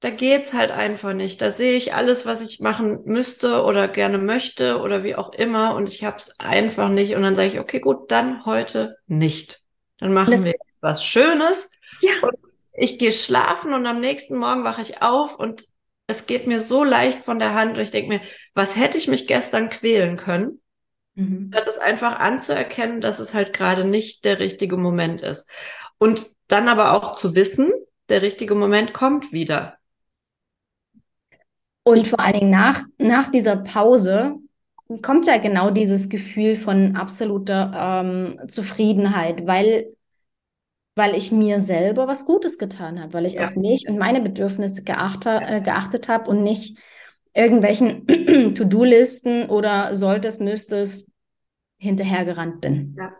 da 0.00 0.10
geht's 0.10 0.52
halt 0.52 0.70
einfach 0.70 1.12
nicht. 1.12 1.42
Da 1.42 1.50
sehe 1.50 1.76
ich 1.76 1.94
alles, 1.94 2.24
was 2.24 2.42
ich 2.42 2.60
machen 2.60 3.00
müsste 3.04 3.62
oder 3.64 3.88
gerne 3.88 4.18
möchte 4.18 4.78
oder 4.80 5.02
wie 5.02 5.16
auch 5.16 5.32
immer 5.32 5.74
und 5.74 5.88
ich 5.88 6.04
habe 6.04 6.18
es 6.18 6.38
einfach 6.38 6.88
nicht 6.88 7.14
und 7.14 7.22
dann 7.22 7.34
sage 7.34 7.48
ich, 7.48 7.58
okay, 7.58 7.80
gut, 7.80 8.10
dann 8.10 8.44
heute 8.44 8.96
nicht. 9.06 9.62
Dann 9.98 10.12
machen 10.12 10.30
das 10.30 10.44
wir 10.44 10.54
was 10.80 11.04
Schönes. 11.04 11.72
Ja. 12.00 12.12
Und 12.22 12.34
ich 12.72 12.98
gehe 12.98 13.12
schlafen 13.12 13.72
und 13.72 13.86
am 13.86 14.00
nächsten 14.00 14.36
Morgen 14.36 14.62
wache 14.62 14.82
ich 14.82 15.02
auf 15.02 15.36
und 15.36 15.64
es 16.06 16.26
geht 16.26 16.46
mir 16.46 16.60
so 16.60 16.84
leicht 16.84 17.24
von 17.24 17.38
der 17.40 17.54
Hand 17.54 17.76
und 17.76 17.82
ich 17.82 17.90
denke 17.90 18.08
mir, 18.08 18.20
was 18.54 18.76
hätte 18.76 18.96
ich 18.96 19.08
mich 19.08 19.26
gestern 19.26 19.68
quälen 19.68 20.16
können? 20.16 20.60
Mhm. 21.16 21.50
Statt 21.52 21.66
es 21.66 21.78
einfach 21.78 22.20
anzuerkennen, 22.20 23.00
dass 23.00 23.18
es 23.18 23.34
halt 23.34 23.52
gerade 23.52 23.84
nicht 23.84 24.24
der 24.24 24.38
richtige 24.38 24.76
Moment 24.76 25.20
ist. 25.20 25.50
Und 25.98 26.28
dann 26.46 26.68
aber 26.68 26.94
auch 26.94 27.16
zu 27.16 27.34
wissen, 27.34 27.72
der 28.08 28.22
richtige 28.22 28.54
Moment 28.54 28.94
kommt 28.94 29.32
wieder. 29.32 29.77
Und 31.88 32.06
vor 32.06 32.20
allen 32.20 32.34
Dingen 32.34 32.50
nach, 32.50 32.84
nach 32.98 33.30
dieser 33.30 33.56
Pause 33.56 34.36
kommt 35.00 35.26
ja 35.26 35.38
genau 35.38 35.70
dieses 35.70 36.10
Gefühl 36.10 36.54
von 36.54 36.96
absoluter 36.96 37.72
ähm, 37.74 38.40
Zufriedenheit, 38.46 39.46
weil, 39.46 39.86
weil 40.96 41.16
ich 41.16 41.32
mir 41.32 41.60
selber 41.60 42.06
was 42.06 42.26
Gutes 42.26 42.58
getan 42.58 43.00
habe, 43.00 43.14
weil 43.14 43.24
ich 43.24 43.34
ja. 43.34 43.44
auf 43.44 43.56
mich 43.56 43.88
und 43.88 43.96
meine 43.96 44.20
Bedürfnisse 44.20 44.84
geachte, 44.84 45.40
äh, 45.42 45.62
geachtet 45.62 46.10
habe 46.10 46.30
und 46.30 46.42
nicht 46.42 46.76
irgendwelchen 47.32 48.06
To-Do-Listen 48.54 49.48
oder 49.48 49.96
solltest, 49.96 50.42
müsstest 50.42 51.10
hinterhergerannt 51.78 52.60
bin. 52.60 52.96
Ja. 52.98 53.14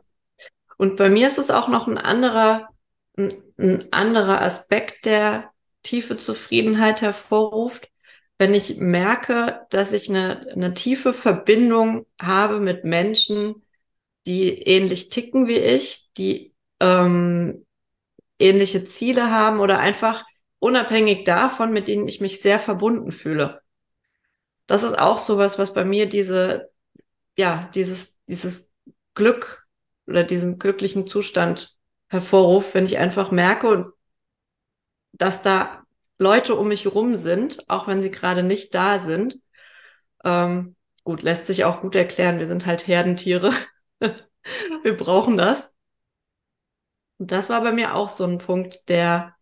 Und 0.77 0.99
bei 0.99 1.09
mir 1.09 1.27
ist 1.27 1.39
es 1.39 1.51
auch 1.51 1.69
noch 1.69 1.89
ein 1.89 1.97
anderer, 1.97 2.69
ein, 3.17 3.33
ein 3.57 3.91
anderer 3.93 4.43
Aspekt, 4.43 5.07
der 5.07 5.53
tiefe 5.83 6.19
Zufriedenheit 6.19 7.01
hervorruft 7.01 7.89
wenn 8.39 8.55
ich 8.55 8.79
merke, 8.79 9.67
dass 9.71 9.93
ich 9.93 10.09
eine, 10.09 10.47
eine 10.53 10.75
tiefe 10.75 11.13
Verbindung 11.13 12.07
habe 12.21 12.61
mit 12.61 12.85
Menschen, 12.85 13.63
die 14.27 14.63
ähnlich 14.63 15.09
ticken 15.11 15.49
wie 15.49 15.59
ich, 15.59 16.11
die 16.17 16.55
ähm, 16.81 17.67
ähnliche 18.39 18.85
Ziele 18.85 19.31
haben 19.31 19.59
oder 19.61 19.81
einfach 19.81 20.25
unabhängig 20.61 21.25
davon, 21.25 21.73
mit 21.73 21.89
denen 21.89 22.07
ich 22.09 22.21
mich 22.21 22.41
sehr 22.41 22.59
verbunden 22.59 23.11
fühle. 23.11 23.61
Das 24.67 24.83
ist 24.83 24.99
auch 24.99 25.19
sowas, 25.19 25.59
was 25.59 25.75
bei 25.75 25.85
mir 25.85 26.09
diese, 26.09 26.71
ja, 27.37 27.71
dieses, 27.75 28.19
dieses 28.27 28.73
Glück 29.15 29.67
oder 30.07 30.25
diesen 30.25 30.59
glücklichen 30.59 31.07
Zustand 31.07 31.77
hervorruft, 32.09 32.75
wenn 32.75 32.85
ich 32.85 32.99
einfach 32.99 33.31
merke, 33.31 33.93
dass 35.13 35.43
da 35.43 35.85
Leute 36.19 36.57
um 36.57 36.69
mich 36.69 36.85
herum 36.85 37.17
sind, 37.17 37.69
auch 37.69 37.87
wenn 37.87 38.03
sie 38.03 38.11
gerade 38.11 38.43
nicht 38.43 38.75
da 38.75 38.99
sind. 38.99 39.39
Ähm, 40.25 40.77
gut, 41.05 41.23
lässt 41.23 41.47
sich 41.47 41.65
auch 41.65 41.81
gut 41.81 41.95
erklären. 41.95 42.41
Wir 42.41 42.49
sind 42.49 42.67
halt 42.67 42.87
Herdentiere. 42.87 43.53
wir 44.01 44.97
brauchen 44.97 45.37
das. 45.37 45.73
Und 47.19 47.33
das 47.33 47.49
war 47.51 47.63
bei 47.63 47.73
mir 47.73 47.95
auch 47.95 48.09
so 48.09 48.25
ein 48.25 48.39
Punkt, 48.39 48.89
der, 48.89 49.35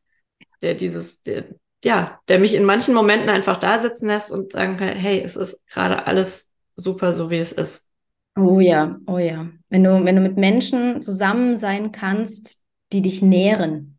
der 0.62 0.74
dieses, 0.74 1.22
der, 1.22 1.44
ja, 1.84 2.20
der 2.28 2.38
mich 2.38 2.54
in 2.54 2.64
manchen 2.64 2.94
Momenten 2.94 3.28
einfach 3.28 3.58
da 3.58 3.78
sitzen 3.78 4.06
lässt 4.06 4.30
und 4.30 4.52
sagen 4.52 4.76
kann, 4.76 4.88
hey, 4.88 5.20
es 5.20 5.36
ist 5.36 5.58
gerade 5.68 6.06
alles 6.06 6.52
super, 6.74 7.12
so 7.14 7.30
wie 7.30 7.38
es 7.38 7.52
ist. 7.52 7.90
Oh 8.36 8.60
ja, 8.60 8.98
oh 9.06 9.18
ja. 9.18 9.48
Wenn 9.70 9.82
du, 9.82 10.04
wenn 10.04 10.16
du 10.16 10.22
mit 10.22 10.36
Menschen 10.36 11.00
zusammen 11.00 11.56
sein 11.56 11.90
kannst, 11.90 12.64
die 12.92 13.02
dich 13.02 13.22
nähren, 13.22 13.95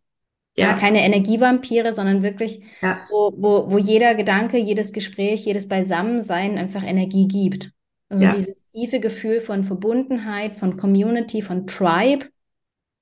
ja. 0.65 0.73
keine 0.73 1.03
Energievampire, 1.03 1.93
sondern 1.93 2.23
wirklich, 2.23 2.61
ja. 2.81 2.99
wo, 3.09 3.33
wo, 3.37 3.71
wo 3.71 3.77
jeder 3.77 4.15
Gedanke, 4.15 4.57
jedes 4.57 4.91
Gespräch, 4.91 5.45
jedes 5.45 5.67
Beisammensein 5.67 6.57
einfach 6.57 6.83
Energie 6.83 7.27
gibt. 7.27 7.71
Also 8.09 8.23
ja. 8.23 8.31
dieses 8.31 8.55
tiefe 8.73 8.99
Gefühl 8.99 9.39
von 9.39 9.63
Verbundenheit, 9.63 10.55
von 10.55 10.77
Community, 10.77 11.41
von 11.41 11.67
Tribe, 11.67 12.25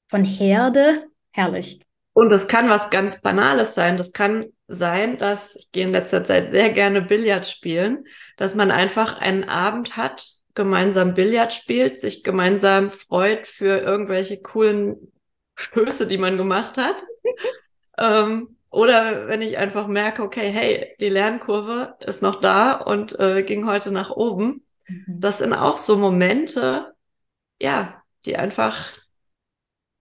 von 0.10 0.24
Herde, 0.24 1.06
herrlich. 1.32 1.82
Und 2.14 2.32
das 2.32 2.48
kann 2.48 2.70
was 2.70 2.90
ganz 2.90 3.22
Banales 3.22 3.76
sein. 3.76 3.98
Das 3.98 4.14
kann 4.14 4.46
sein, 4.68 5.18
dass, 5.18 5.56
ich 5.56 5.72
gehe 5.72 5.86
in 5.86 5.92
letzter 5.92 6.24
Zeit 6.24 6.52
sehr 6.52 6.72
gerne 6.72 7.02
Billard 7.02 7.46
spielen, 7.46 8.06
dass 8.38 8.56
man 8.56 8.72
einfach 8.72 9.20
einen 9.20 9.44
Abend 9.44 9.98
hat, 9.98 10.28
gemeinsam 10.54 11.14
Billard 11.14 11.54
spielt, 11.54 12.00
sich 12.00 12.24
gemeinsam 12.24 12.90
freut 12.90 13.48
für 13.48 13.80
irgendwelche 13.80 14.42
coolen 14.42 15.12
Stöße, 15.56 16.08
die 16.08 16.18
man 16.18 16.38
gemacht 16.38 16.78
hat. 16.78 16.96
ähm, 17.98 18.58
oder 18.70 19.28
wenn 19.28 19.42
ich 19.42 19.58
einfach 19.58 19.88
merke, 19.88 20.22
okay, 20.22 20.50
hey, 20.50 20.96
die 21.00 21.10
Lernkurve 21.10 21.96
ist 22.02 22.22
noch 22.22 22.42
da 22.42 22.74
und 22.74 23.18
äh, 23.20 23.44
ging 23.44 23.68
heute 23.68 23.92
nach 23.92 24.10
oben. 24.12 24.66
Mhm. 24.88 25.04
Das 25.22 25.38
sind 25.38 25.54
auch 25.54 25.78
so 25.78 25.98
Momente, 25.98 26.94
ja, 27.62 28.04
die 28.26 28.38
einfach, 28.38 28.92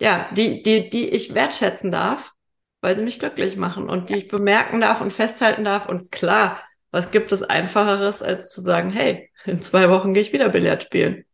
ja, 0.00 0.28
die, 0.32 0.62
die, 0.62 0.90
die 0.90 1.08
ich 1.08 1.34
wertschätzen 1.34 1.90
darf, 1.92 2.32
weil 2.80 2.96
sie 2.96 3.04
mich 3.04 3.18
glücklich 3.18 3.56
machen 3.56 3.88
und 3.88 4.10
die 4.10 4.16
ich 4.16 4.28
bemerken 4.28 4.80
darf 4.80 5.00
und 5.00 5.12
festhalten 5.12 5.64
darf. 5.64 5.88
Und 5.88 6.10
klar, 6.10 6.60
was 6.90 7.10
gibt 7.10 7.32
es 7.32 7.42
einfacheres, 7.42 8.22
als 8.22 8.50
zu 8.50 8.60
sagen, 8.60 8.90
hey, 8.90 9.30
in 9.44 9.62
zwei 9.62 9.88
Wochen 9.90 10.14
gehe 10.14 10.22
ich 10.22 10.32
wieder 10.32 10.48
Billard 10.48 10.82
spielen. 10.82 11.24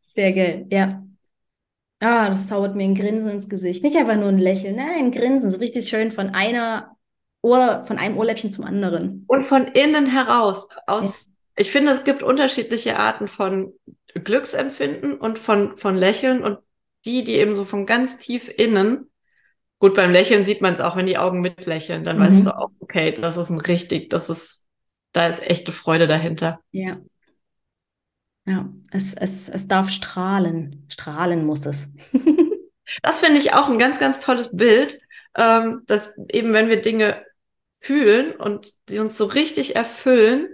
Sehr 0.00 0.32
geil, 0.32 0.66
ja. 0.70 1.02
Ah, 2.02 2.28
das 2.28 2.48
zaubert 2.48 2.74
mir 2.74 2.84
ein 2.84 2.94
Grinsen 2.94 3.30
ins 3.30 3.48
Gesicht. 3.48 3.82
Nicht 3.82 3.96
einfach 3.96 4.16
nur 4.16 4.28
ein 4.28 4.38
Lächeln, 4.38 4.76
nein, 4.76 5.06
ein 5.06 5.10
Grinsen, 5.12 5.50
so 5.50 5.58
richtig 5.58 5.88
schön 5.88 6.10
von 6.10 6.30
einer 6.30 6.96
Ohr, 7.42 7.84
von 7.86 7.98
einem 7.98 8.16
Ohrläppchen 8.18 8.52
zum 8.52 8.64
anderen. 8.64 9.24
Und 9.28 9.42
von 9.42 9.66
innen 9.68 10.06
heraus. 10.06 10.68
Aus, 10.86 11.26
ja. 11.26 11.32
ich 11.56 11.70
finde, 11.70 11.92
es 11.92 12.04
gibt 12.04 12.22
unterschiedliche 12.22 12.98
Arten 12.98 13.28
von 13.28 13.72
Glücksempfinden 14.14 15.16
und 15.16 15.38
von, 15.38 15.76
von 15.76 15.96
Lächeln 15.96 16.42
und 16.42 16.58
die, 17.04 17.24
die 17.24 17.34
eben 17.34 17.54
so 17.54 17.64
von 17.64 17.86
ganz 17.86 18.18
tief 18.18 18.52
innen 18.56 19.08
Gut, 19.82 19.96
beim 19.96 20.12
Lächeln 20.12 20.44
sieht 20.44 20.60
man 20.60 20.74
es 20.74 20.80
auch, 20.80 20.94
wenn 20.94 21.06
die 21.06 21.18
Augen 21.18 21.40
mitlächeln, 21.40 22.04
dann 22.04 22.18
mhm. 22.18 22.22
weißt 22.22 22.46
du 22.46 22.56
auch, 22.56 22.70
okay, 22.78 23.10
das 23.10 23.36
ist 23.36 23.50
ein 23.50 23.58
richtig, 23.58 24.10
das 24.10 24.30
ist, 24.30 24.64
da 25.10 25.26
ist 25.26 25.42
echte 25.42 25.72
Freude 25.72 26.06
dahinter. 26.06 26.60
Ja. 26.70 26.98
Ja, 28.44 28.68
es, 28.90 29.14
es, 29.14 29.48
es 29.48 29.68
darf 29.68 29.90
strahlen. 29.90 30.86
Strahlen 30.88 31.46
muss 31.46 31.66
es. 31.66 31.92
das 33.02 33.20
finde 33.20 33.38
ich 33.38 33.54
auch 33.54 33.68
ein 33.68 33.78
ganz, 33.78 33.98
ganz 33.98 34.20
tolles 34.20 34.56
Bild, 34.56 35.00
ähm, 35.36 35.82
dass 35.86 36.12
eben, 36.28 36.52
wenn 36.52 36.68
wir 36.68 36.80
Dinge 36.80 37.24
fühlen 37.78 38.34
und 38.34 38.72
sie 38.88 38.98
uns 38.98 39.16
so 39.16 39.24
richtig 39.26 39.76
erfüllen, 39.76 40.48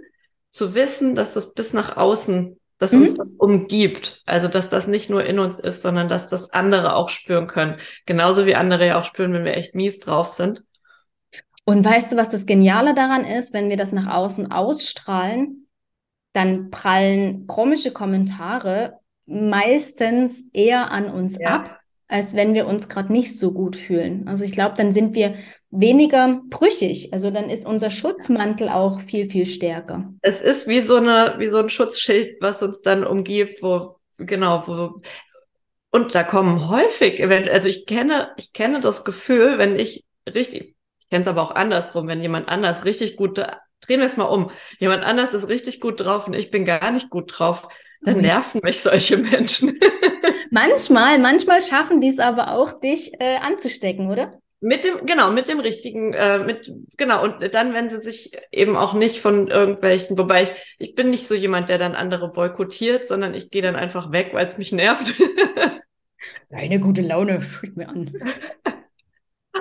zu 0.51 0.73
wissen, 0.73 1.13
dass 1.15 1.33
das 1.33 1.53
bis 1.53 1.73
nach 1.73 1.95
außen 1.95 2.59
dass 2.79 2.93
mhm. 2.93 3.01
uns 3.01 3.15
das 3.15 3.35
umgibt. 3.35 4.23
Also, 4.25 4.47
dass 4.47 4.69
das 4.69 4.87
nicht 4.87 5.09
nur 5.09 5.23
in 5.25 5.37
uns 5.37 5.59
ist, 5.59 5.81
sondern 5.83 6.09
dass 6.09 6.29
das 6.29 6.51
andere 6.51 6.95
auch 6.95 7.09
spüren 7.09 7.47
können. 7.47 7.75
Genauso 8.05 8.45
wie 8.45 8.55
andere 8.55 8.87
ja 8.87 8.99
auch 8.99 9.03
spüren, 9.03 9.33
wenn 9.33 9.45
wir 9.45 9.55
echt 9.55 9.75
mies 9.75 9.99
drauf 9.99 10.29
sind. 10.29 10.63
Und 11.65 11.85
weißt 11.85 12.13
du, 12.13 12.17
was 12.17 12.29
das 12.29 12.47
Geniale 12.47 12.95
daran 12.95 13.25
ist, 13.25 13.53
wenn 13.53 13.69
wir 13.69 13.77
das 13.77 13.91
nach 13.91 14.07
außen 14.07 14.51
ausstrahlen, 14.51 15.67
dann 16.33 16.69
prallen 16.69 17.47
komische 17.47 17.91
Kommentare 17.91 18.99
meistens 19.25 20.49
eher 20.53 20.91
an 20.91 21.09
uns 21.09 21.37
ja. 21.39 21.55
ab, 21.55 21.79
als 22.07 22.35
wenn 22.35 22.53
wir 22.53 22.65
uns 22.67 22.89
gerade 22.89 23.11
nicht 23.11 23.37
so 23.37 23.53
gut 23.53 23.75
fühlen. 23.75 24.27
Also 24.27 24.43
ich 24.43 24.51
glaube, 24.51 24.73
dann 24.75 24.91
sind 24.91 25.15
wir 25.15 25.35
weniger 25.69 26.41
brüchig. 26.49 27.13
Also 27.13 27.29
dann 27.29 27.49
ist 27.49 27.65
unser 27.65 27.89
Schutzmantel 27.89 28.69
auch 28.69 28.99
viel, 28.99 29.29
viel 29.29 29.45
stärker. 29.45 30.11
Es 30.21 30.41
ist 30.41 30.67
wie 30.67 30.79
so 30.79 30.95
eine, 30.95 31.35
wie 31.37 31.47
so 31.47 31.59
ein 31.59 31.69
Schutzschild, 31.69 32.37
was 32.41 32.63
uns 32.63 32.81
dann 32.81 33.05
umgibt, 33.05 33.61
wo, 33.61 33.97
genau, 34.17 34.63
wo, 34.65 35.01
und 35.91 36.13
da 36.13 36.23
kommen 36.23 36.69
häufig, 36.69 37.23
also 37.23 37.67
ich 37.67 37.85
kenne, 37.85 38.31
ich 38.37 38.53
kenne 38.53 38.79
das 38.79 39.03
Gefühl, 39.03 39.57
wenn 39.57 39.75
ich 39.75 40.05
richtig, 40.27 40.75
ich 40.99 41.09
kenne 41.09 41.23
es 41.23 41.27
aber 41.27 41.41
auch 41.41 41.55
andersrum, 41.55 42.07
wenn 42.07 42.21
jemand 42.21 42.47
anders 42.47 42.85
richtig 42.85 43.15
gut, 43.15 43.41
drehen 43.81 43.99
wir 43.99 44.07
es 44.07 44.17
mal 44.17 44.25
um, 44.25 44.51
jemand 44.79 45.03
anders 45.03 45.33
ist 45.33 45.47
richtig 45.47 45.79
gut 45.79 45.99
drauf 45.99 46.27
und 46.27 46.33
ich 46.33 46.51
bin 46.51 46.65
gar 46.65 46.91
nicht 46.91 47.09
gut 47.09 47.31
drauf, 47.37 47.67
dann 48.01 48.17
mhm. 48.17 48.21
nerven 48.21 48.61
mich 48.63 48.81
solche 48.81 49.17
Menschen. 49.17 49.79
manchmal, 50.51 51.19
manchmal 51.19 51.61
schaffen 51.61 52.01
die 52.01 52.09
es 52.09 52.19
aber 52.19 52.51
auch, 52.53 52.79
dich 52.79 53.13
äh, 53.19 53.37
anzustecken, 53.37 54.09
oder? 54.09 54.39
Mit 54.61 54.83
dem, 54.83 55.05
genau, 55.05 55.31
mit 55.31 55.47
dem 55.47 55.61
richtigen, 55.61 56.13
äh, 56.13 56.39
mit, 56.39 56.71
genau, 56.97 57.23
und 57.23 57.53
dann, 57.53 57.73
wenn 57.73 57.87
sie 57.87 57.99
sich 57.99 58.37
eben 58.51 58.75
auch 58.75 58.93
nicht 58.93 59.21
von 59.21 59.47
irgendwelchen, 59.47 60.17
wobei 60.17 60.43
ich, 60.43 60.51
ich 60.77 60.95
bin 60.95 61.11
nicht 61.11 61.27
so 61.27 61.33
jemand, 61.33 61.69
der 61.69 61.77
dann 61.77 61.95
andere 61.95 62.29
boykottiert, 62.31 63.07
sondern 63.07 63.33
ich 63.33 63.51
gehe 63.51 63.61
dann 63.61 63.77
einfach 63.77 64.11
weg, 64.11 64.31
weil 64.33 64.45
es 64.45 64.57
mich 64.57 64.73
nervt. 64.73 65.13
Deine 66.49 66.79
gute 66.81 67.01
Laune 67.01 67.41
schickt 67.41 67.77
mir 67.77 67.87
an. 67.87 68.11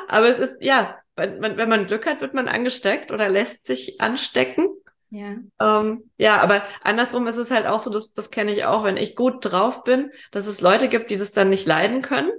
Aber 0.08 0.28
es 0.28 0.38
ist, 0.38 0.56
ja, 0.60 0.98
wenn 1.16 1.40
man, 1.40 1.56
wenn 1.56 1.68
man 1.68 1.86
Glück 1.86 2.06
hat, 2.06 2.20
wird 2.20 2.34
man 2.34 2.48
angesteckt 2.48 3.10
oder 3.10 3.28
lässt 3.28 3.66
sich 3.66 4.00
anstecken. 4.00 4.68
Ja. 5.10 5.36
Ähm, 5.60 6.10
ja, 6.18 6.40
aber 6.40 6.62
andersrum 6.82 7.26
ist 7.26 7.38
es 7.38 7.50
halt 7.50 7.66
auch 7.66 7.78
so, 7.78 7.90
das, 7.90 8.12
das 8.12 8.30
kenne 8.30 8.52
ich 8.52 8.64
auch, 8.64 8.84
wenn 8.84 8.96
ich 8.96 9.16
gut 9.16 9.44
drauf 9.44 9.84
bin, 9.84 10.12
dass 10.30 10.46
es 10.46 10.60
Leute 10.60 10.88
gibt, 10.88 11.10
die 11.10 11.16
das 11.16 11.32
dann 11.32 11.48
nicht 11.48 11.66
leiden 11.66 12.02
können 12.02 12.30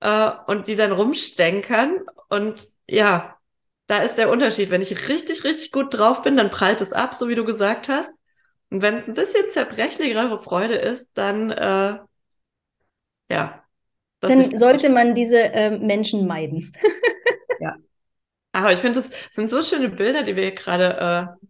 äh, 0.00 0.30
und 0.46 0.68
die 0.68 0.76
dann 0.76 0.92
rumstenkern. 0.92 2.00
Und 2.28 2.66
ja, 2.86 3.36
da 3.86 3.98
ist 3.98 4.16
der 4.16 4.30
Unterschied. 4.30 4.70
Wenn 4.70 4.82
ich 4.82 5.08
richtig, 5.08 5.44
richtig 5.44 5.72
gut 5.72 5.92
drauf 5.92 6.22
bin, 6.22 6.36
dann 6.36 6.50
prallt 6.50 6.80
es 6.80 6.92
ab, 6.92 7.14
so 7.14 7.28
wie 7.28 7.34
du 7.34 7.44
gesagt 7.44 7.88
hast. 7.88 8.12
Und 8.70 8.82
wenn 8.82 8.96
es 8.96 9.08
ein 9.08 9.14
bisschen 9.14 9.50
zerbrechlichere 9.50 10.40
Freude 10.40 10.76
ist, 10.76 11.10
dann 11.14 11.50
äh, 11.50 11.98
ja. 13.30 13.63
Dann 14.28 14.56
sollte 14.56 14.88
man 14.88 15.14
diese 15.14 15.38
äh, 15.52 15.78
Menschen 15.78 16.26
meiden. 16.26 16.72
ja. 17.60 17.76
Aber 18.52 18.72
ich 18.72 18.78
finde, 18.78 19.00
das 19.00 19.10
sind 19.32 19.50
so 19.50 19.62
schöne 19.62 19.88
Bilder, 19.88 20.22
die 20.22 20.36
wir 20.36 20.44
hier 20.44 20.54
gerade, 20.54 20.84
äh, 20.84 21.46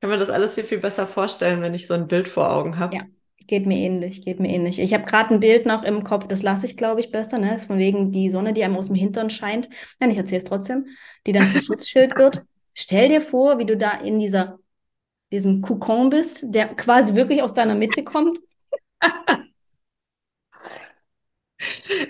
können 0.00 0.12
wir 0.12 0.18
das 0.18 0.30
alles 0.30 0.54
viel, 0.54 0.64
viel 0.64 0.78
besser 0.78 1.06
vorstellen, 1.06 1.62
wenn 1.62 1.74
ich 1.74 1.86
so 1.86 1.94
ein 1.94 2.08
Bild 2.08 2.28
vor 2.28 2.50
Augen 2.50 2.78
habe. 2.78 2.96
Ja. 2.96 3.02
Geht 3.46 3.66
mir 3.66 3.78
ähnlich, 3.78 4.22
geht 4.22 4.38
mir 4.38 4.48
ähnlich. 4.48 4.78
Ich 4.78 4.94
habe 4.94 5.04
gerade 5.04 5.34
ein 5.34 5.40
Bild 5.40 5.66
noch 5.66 5.82
im 5.82 6.04
Kopf, 6.04 6.28
das 6.28 6.42
lasse 6.42 6.66
ich, 6.66 6.76
glaube 6.76 7.00
ich, 7.00 7.10
besser, 7.10 7.38
ne? 7.38 7.58
Von 7.58 7.78
wegen 7.78 8.12
die 8.12 8.30
Sonne, 8.30 8.52
die 8.52 8.62
einem 8.62 8.76
aus 8.76 8.86
dem 8.86 8.94
Hintern 8.94 9.28
scheint. 9.28 9.68
Nein, 9.98 10.10
ich 10.10 10.18
erzähle 10.18 10.38
es 10.38 10.44
trotzdem, 10.44 10.86
die 11.26 11.32
dann 11.32 11.48
zum 11.48 11.60
Schutzschild 11.62 12.16
wird. 12.16 12.44
Stell 12.74 13.08
dir 13.08 13.20
vor, 13.20 13.58
wie 13.58 13.66
du 13.66 13.76
da 13.76 13.92
in 13.92 14.18
dieser, 14.18 14.58
diesem 15.32 15.62
Kokon 15.62 16.10
bist, 16.10 16.44
der 16.54 16.68
quasi 16.74 17.14
wirklich 17.16 17.42
aus 17.42 17.54
deiner 17.54 17.74
Mitte 17.74 18.04
kommt. 18.04 18.38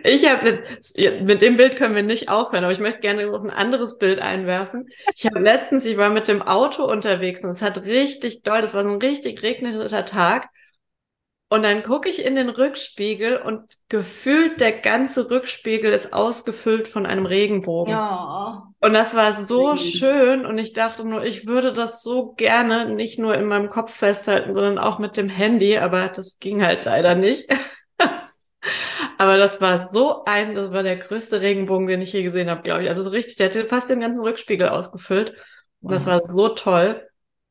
Ich 0.05 0.29
habe 0.29 0.61
mit, 0.97 1.23
mit 1.23 1.43
dem 1.43 1.57
Bild 1.57 1.77
können 1.77 1.95
wir 1.95 2.03
nicht 2.03 2.29
aufhören, 2.29 2.65
aber 2.65 2.73
ich 2.73 2.81
möchte 2.81 3.01
gerne 3.01 3.27
noch 3.27 3.43
ein 3.43 3.51
anderes 3.51 3.99
Bild 3.99 4.21
einwerfen. 4.21 4.89
Ich 5.15 5.27
habe 5.27 5.41
letztens, 5.41 5.87
ich 5.87 5.97
war 5.97 6.11
mit 6.11 6.29
dem 6.29 6.43
Auto 6.43 6.85
unterwegs 6.85 7.45
und 7.45 7.51
es 7.51 7.63
hat 7.63 7.85
richtig 7.85 8.43
doll, 8.43 8.61
das 8.61 8.75
war 8.75 8.85
so 8.85 8.91
ein 8.91 9.01
richtig 9.01 9.43
regnerischer 9.43 10.05
Tag 10.05 10.51
und 11.53 11.65
dann 11.65 11.83
gucke 11.83 12.09
ich 12.09 12.25
in 12.25 12.37
den 12.37 12.49
Rückspiegel 12.49 13.39
und 13.39 13.63
gefühlt 13.89 14.61
der 14.61 14.71
ganze 14.71 15.33
Rückspiegel 15.33 15.93
ist 15.93 16.13
ausgefüllt 16.13 16.87
von 16.87 17.07
einem 17.07 17.27
Regenbogen. 17.27 17.93
Ja. 17.93 18.69
Und 18.81 18.93
das 18.93 19.17
war 19.17 19.33
so 19.33 19.75
schön 19.77 20.47
und 20.47 20.59
ich 20.59 20.75
dachte 20.75 21.05
nur, 21.05 21.25
ich 21.25 21.49
würde 21.49 21.73
das 21.73 22.03
so 22.03 22.35
gerne 22.35 22.89
nicht 22.89 23.19
nur 23.19 23.35
in 23.35 23.47
meinem 23.47 23.69
Kopf 23.69 23.93
festhalten, 23.93 24.55
sondern 24.55 24.79
auch 24.79 25.01
mit 25.01 25.17
dem 25.17 25.29
Handy, 25.29 25.77
aber 25.77 26.09
das 26.09 26.39
ging 26.39 26.63
halt 26.63 26.85
leider 26.85 27.17
nicht. 27.17 27.53
Aber 29.19 29.37
das 29.37 29.61
war 29.61 29.89
so 29.89 30.25
ein, 30.25 30.55
das 30.55 30.73
war 30.73 30.83
der 30.83 30.97
größte 30.97 31.41
Regenbogen, 31.41 31.87
den 31.87 32.03
ich 32.03 32.13
je 32.13 32.23
gesehen 32.23 32.51
habe, 32.51 32.63
glaube 32.63 32.83
ich. 32.83 32.89
Also 32.89 33.03
so 33.03 33.11
richtig, 33.11 33.37
der 33.37 33.47
hatte 33.47 33.67
fast 33.67 33.91
den 33.91 34.01
ganzen 34.01 34.23
Rückspiegel 34.23 34.69
ausgefüllt. 34.69 35.31
Und 35.81 35.91
wow. 35.91 35.93
das 35.93 36.07
war 36.07 36.23
so 36.23 36.49
toll. 36.49 37.07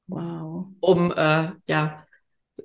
Wow. 0.07 0.67
Um 0.79 1.11
äh, 1.11 1.51
ja 1.67 2.05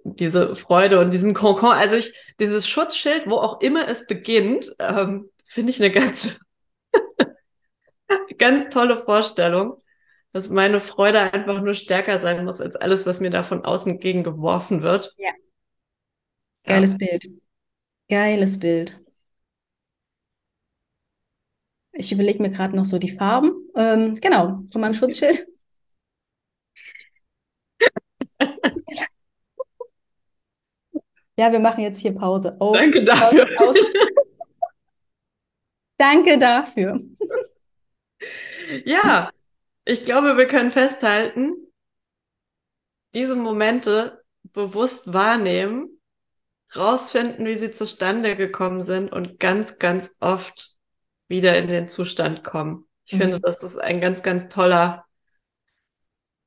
diese 0.04 0.54
Freude 0.54 1.00
und 1.00 1.10
diesen 1.10 1.34
Konkon. 1.34 1.72
Also 1.72 1.96
ich, 1.96 2.14
dieses 2.40 2.68
Schutzschild, 2.68 3.24
wo 3.26 3.36
auch 3.36 3.60
immer 3.60 3.88
es 3.88 4.06
beginnt, 4.06 4.74
ähm, 4.78 5.30
finde 5.44 5.70
ich 5.70 5.82
eine 5.82 5.92
ganz, 5.92 6.34
ganz 8.38 8.72
tolle 8.72 8.98
Vorstellung, 8.98 9.80
dass 10.32 10.48
meine 10.48 10.80
Freude 10.80 11.32
einfach 11.32 11.60
nur 11.60 11.74
stärker 11.74 12.20
sein 12.20 12.44
muss 12.44 12.60
als 12.60 12.76
alles, 12.76 13.06
was 13.06 13.20
mir 13.20 13.30
da 13.30 13.42
von 13.42 13.64
außen 13.64 13.98
gegengeworfen 13.98 14.82
wird. 14.82 15.14
Ja. 15.16 15.30
Geiles 16.64 16.92
ja. 16.92 16.98
Bild. 16.98 17.28
Geiles 18.14 18.60
Bild. 18.60 18.96
Ich 21.90 22.12
überlege 22.12 22.40
mir 22.40 22.50
gerade 22.50 22.76
noch 22.76 22.84
so 22.84 22.96
die 22.96 23.10
Farben. 23.10 23.50
Ähm, 23.74 24.14
genau, 24.14 24.62
von 24.70 24.80
meinem 24.80 24.94
Schutzschild. 24.94 25.44
Ja, 31.36 31.50
wir 31.50 31.58
machen 31.58 31.82
jetzt 31.82 32.00
hier 32.00 32.14
Pause. 32.14 32.56
Oh, 32.60 32.74
Danke 32.74 33.02
dafür. 33.02 33.46
Pause. 33.56 33.80
Danke 35.98 36.38
dafür. 36.38 37.00
Ja, 38.84 39.32
ich 39.84 40.04
glaube, 40.04 40.36
wir 40.36 40.46
können 40.46 40.70
festhalten, 40.70 41.56
diese 43.14 43.34
Momente 43.34 44.22
bewusst 44.52 45.12
wahrnehmen, 45.12 46.00
rausfinden, 46.76 47.46
wie 47.46 47.56
sie 47.56 47.72
zustande 47.72 48.36
gekommen 48.36 48.82
sind 48.82 49.12
und 49.12 49.38
ganz, 49.40 49.78
ganz 49.78 50.16
oft 50.20 50.70
wieder 51.28 51.56
in 51.58 51.68
den 51.68 51.88
Zustand 51.88 52.44
kommen. 52.44 52.86
Ich 53.04 53.14
mhm. 53.14 53.18
finde, 53.18 53.40
das 53.40 53.62
ist 53.62 53.78
ein 53.78 54.00
ganz, 54.00 54.22
ganz 54.22 54.48
toller 54.48 55.04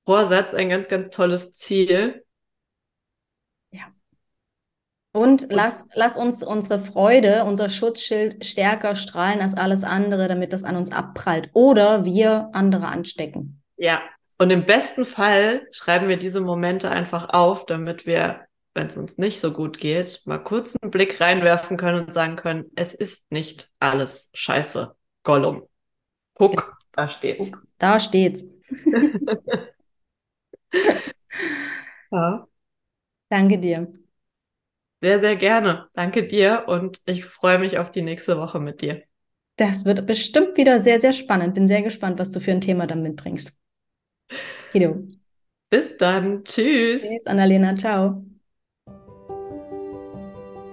Vorsatz, 0.06 0.54
ein 0.54 0.70
ganz, 0.70 0.88
ganz 0.88 1.10
tolles 1.10 1.54
Ziel. 1.54 2.24
Und 5.18 5.48
lass, 5.50 5.88
lass 5.96 6.16
uns 6.16 6.44
unsere 6.44 6.80
Freude, 6.80 7.44
unser 7.46 7.72
Schutzschild 7.72 8.46
stärker 8.46 8.94
strahlen 8.94 9.42
als 9.42 9.56
alles 9.56 9.84
andere, 9.84 10.28
damit 10.28 10.54
das 10.54 10.64
an 10.64 10.76
uns 10.76 10.92
abprallt 10.92 11.50
oder 11.54 12.06
wir 12.06 12.50
andere 12.54 12.88
anstecken. 12.88 13.64
Ja, 13.78 14.04
und 14.38 14.52
im 14.52 14.66
besten 14.66 15.06
Fall 15.06 15.68
schreiben 15.72 16.08
wir 16.08 16.18
diese 16.18 16.42
Momente 16.42 16.92
einfach 16.92 17.30
auf, 17.30 17.66
damit 17.66 18.06
wir, 18.06 18.42
wenn 18.78 18.88
es 18.88 18.96
uns 18.96 19.18
nicht 19.18 19.40
so 19.40 19.52
gut 19.52 19.80
geht, 19.80 20.22
mal 20.26 20.38
kurz 20.38 20.76
einen 20.76 20.92
Blick 20.92 21.20
reinwerfen 21.20 21.78
können 21.78 22.04
und 22.04 22.14
sagen 22.14 22.36
können, 22.36 22.66
es 22.76 22.94
ist 22.94 23.24
nicht 23.32 23.72
alles 23.80 24.30
scheiße. 24.36 24.96
Gollum. 25.24 25.64
Guck, 26.36 26.78
da 26.92 27.08
steht's. 27.08 27.52
Da 27.80 28.00
steht's. 28.00 28.46
ja. 32.12 32.48
Danke 33.30 33.58
dir. 33.58 33.92
Sehr, 35.02 35.20
sehr 35.22 35.36
gerne. 35.36 35.88
Danke 35.94 36.28
dir 36.28 36.66
und 36.68 37.02
ich 37.06 37.26
freue 37.26 37.58
mich 37.58 37.80
auf 37.80 37.92
die 37.92 38.04
nächste 38.04 38.38
Woche 38.38 38.60
mit 38.60 38.82
dir. 38.82 39.02
Das 39.56 39.86
wird 39.86 40.06
bestimmt 40.06 40.56
wieder 40.56 40.80
sehr, 40.80 41.00
sehr 41.00 41.14
spannend. 41.14 41.56
Bin 41.56 41.68
sehr 41.68 41.82
gespannt, 41.82 42.20
was 42.20 42.30
du 42.30 42.40
für 42.40 42.52
ein 42.52 42.62
Thema 42.62 42.86
dann 42.86 43.02
mitbringst. 43.02 43.58
Guido. 44.72 45.04
Bis 45.72 45.98
dann. 45.98 46.44
Tschüss. 46.44 47.02
Tschüss, 47.02 47.26
Annalena. 47.26 47.76
Ciao. 47.76 48.27